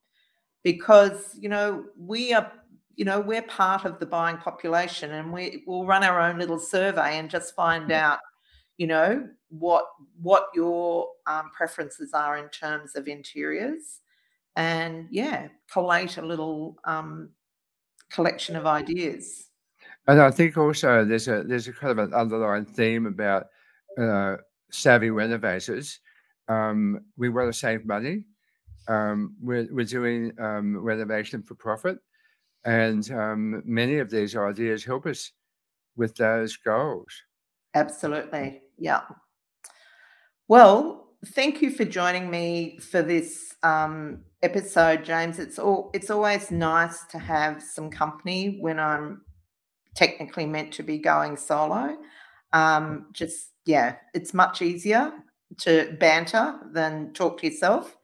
Because, 0.63 1.37
you 1.39 1.49
know, 1.49 1.85
we 1.97 2.33
are, 2.33 2.51
you 2.95 3.05
know, 3.05 3.19
we're 3.19 3.43
part 3.43 3.85
of 3.85 3.99
the 3.99 4.05
buying 4.05 4.37
population 4.37 5.11
and 5.11 5.33
we 5.33 5.63
will 5.67 5.85
run 5.85 6.03
our 6.03 6.19
own 6.19 6.39
little 6.39 6.59
survey 6.59 7.19
and 7.19 7.29
just 7.29 7.55
find 7.55 7.91
out, 7.91 8.19
you 8.77 8.87
know, 8.87 9.27
what 9.49 9.85
what 10.21 10.47
your 10.53 11.07
um, 11.27 11.51
preferences 11.55 12.13
are 12.13 12.37
in 12.37 12.49
terms 12.49 12.95
of 12.95 13.07
interiors 13.07 13.99
and 14.55 15.07
yeah, 15.11 15.47
collate 15.71 16.17
a 16.17 16.21
little 16.21 16.77
um, 16.85 17.29
collection 18.11 18.55
of 18.55 18.65
ideas. 18.65 19.49
And 20.07 20.21
I 20.21 20.31
think 20.31 20.57
also 20.57 21.05
there's 21.05 21.27
a 21.27 21.43
there's 21.43 21.67
a 21.67 21.73
kind 21.73 21.91
of 21.91 21.97
an 21.99 22.13
underlying 22.13 22.65
theme 22.65 23.05
about 23.05 23.47
uh, 23.97 24.37
savvy 24.71 25.11
renovators 25.11 25.99
um, 26.47 27.05
we 27.17 27.29
want 27.29 27.51
to 27.51 27.57
save 27.57 27.85
money. 27.85 28.25
Um, 28.87 29.35
we're, 29.41 29.67
we're 29.71 29.85
doing 29.85 30.33
um, 30.39 30.77
renovation 30.77 31.41
for 31.41 31.55
profit. 31.55 31.99
And 32.65 33.09
um, 33.11 33.61
many 33.65 33.99
of 33.99 34.09
these 34.09 34.35
ideas 34.35 34.83
help 34.83 35.05
us 35.05 35.31
with 35.95 36.15
those 36.15 36.57
goals. 36.57 37.11
Absolutely. 37.75 38.61
Yeah. 38.77 39.01
Well, 40.47 41.07
thank 41.27 41.61
you 41.61 41.71
for 41.71 41.85
joining 41.85 42.29
me 42.29 42.77
for 42.79 43.01
this 43.01 43.55
um, 43.63 44.23
episode, 44.41 45.05
James. 45.05 45.39
It's 45.39 45.57
all 45.57 45.89
it's 45.93 46.09
always 46.09 46.51
nice 46.51 47.03
to 47.11 47.19
have 47.19 47.61
some 47.63 47.89
company 47.89 48.57
when 48.59 48.79
I'm 48.79 49.21
technically 49.95 50.45
meant 50.45 50.73
to 50.73 50.83
be 50.83 50.97
going 50.97 51.37
solo. 51.37 51.97
Um, 52.51 53.07
just 53.13 53.49
yeah, 53.65 53.95
it's 54.13 54.33
much 54.33 54.61
easier 54.61 55.13
to 55.59 55.95
banter 55.99 56.59
than 56.71 57.13
talk 57.13 57.39
to 57.39 57.47
yourself. 57.47 57.95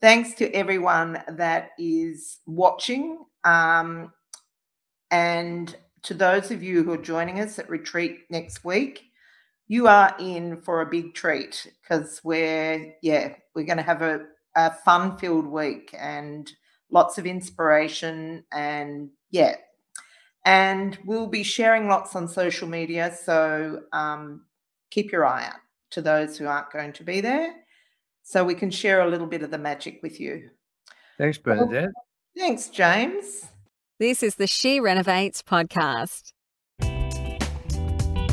Thanks 0.00 0.34
to 0.34 0.50
everyone 0.52 1.20
that 1.28 1.70
is 1.78 2.38
watching. 2.46 3.18
Um, 3.44 4.12
and 5.10 5.74
to 6.02 6.14
those 6.14 6.50
of 6.50 6.62
you 6.62 6.84
who 6.84 6.92
are 6.92 6.98
joining 6.98 7.40
us 7.40 7.58
at 7.58 7.68
retreat 7.68 8.20
next 8.30 8.64
week, 8.64 9.07
you 9.68 9.86
are 9.86 10.16
in 10.18 10.60
for 10.62 10.80
a 10.80 10.86
big 10.86 11.14
treat 11.14 11.70
because 11.82 12.20
we're, 12.24 12.94
yeah, 13.02 13.34
we're 13.54 13.66
going 13.66 13.76
to 13.76 13.82
have 13.82 14.02
a, 14.02 14.24
a 14.56 14.72
fun 14.72 15.16
filled 15.18 15.46
week 15.46 15.94
and 15.96 16.50
lots 16.90 17.18
of 17.18 17.26
inspiration 17.26 18.44
and, 18.50 19.10
yeah. 19.30 19.56
And 20.44 20.98
we'll 21.04 21.26
be 21.26 21.42
sharing 21.42 21.88
lots 21.88 22.16
on 22.16 22.26
social 22.26 22.66
media. 22.66 23.14
So 23.22 23.82
um, 23.92 24.46
keep 24.90 25.12
your 25.12 25.26
eye 25.26 25.44
out 25.44 25.60
to 25.90 26.00
those 26.00 26.38
who 26.38 26.46
aren't 26.46 26.72
going 26.72 26.94
to 26.94 27.04
be 27.04 27.20
there 27.20 27.54
so 28.22 28.44
we 28.44 28.54
can 28.54 28.70
share 28.70 29.02
a 29.02 29.08
little 29.08 29.26
bit 29.26 29.42
of 29.42 29.50
the 29.50 29.58
magic 29.58 30.00
with 30.02 30.18
you. 30.18 30.48
Thanks, 31.18 31.36
Bernadette. 31.36 31.90
Well, 31.94 32.46
thanks, 32.46 32.68
James. 32.68 33.46
This 33.98 34.22
is 34.22 34.36
the 34.36 34.46
She 34.46 34.80
Renovates 34.80 35.42
podcast. 35.42 36.32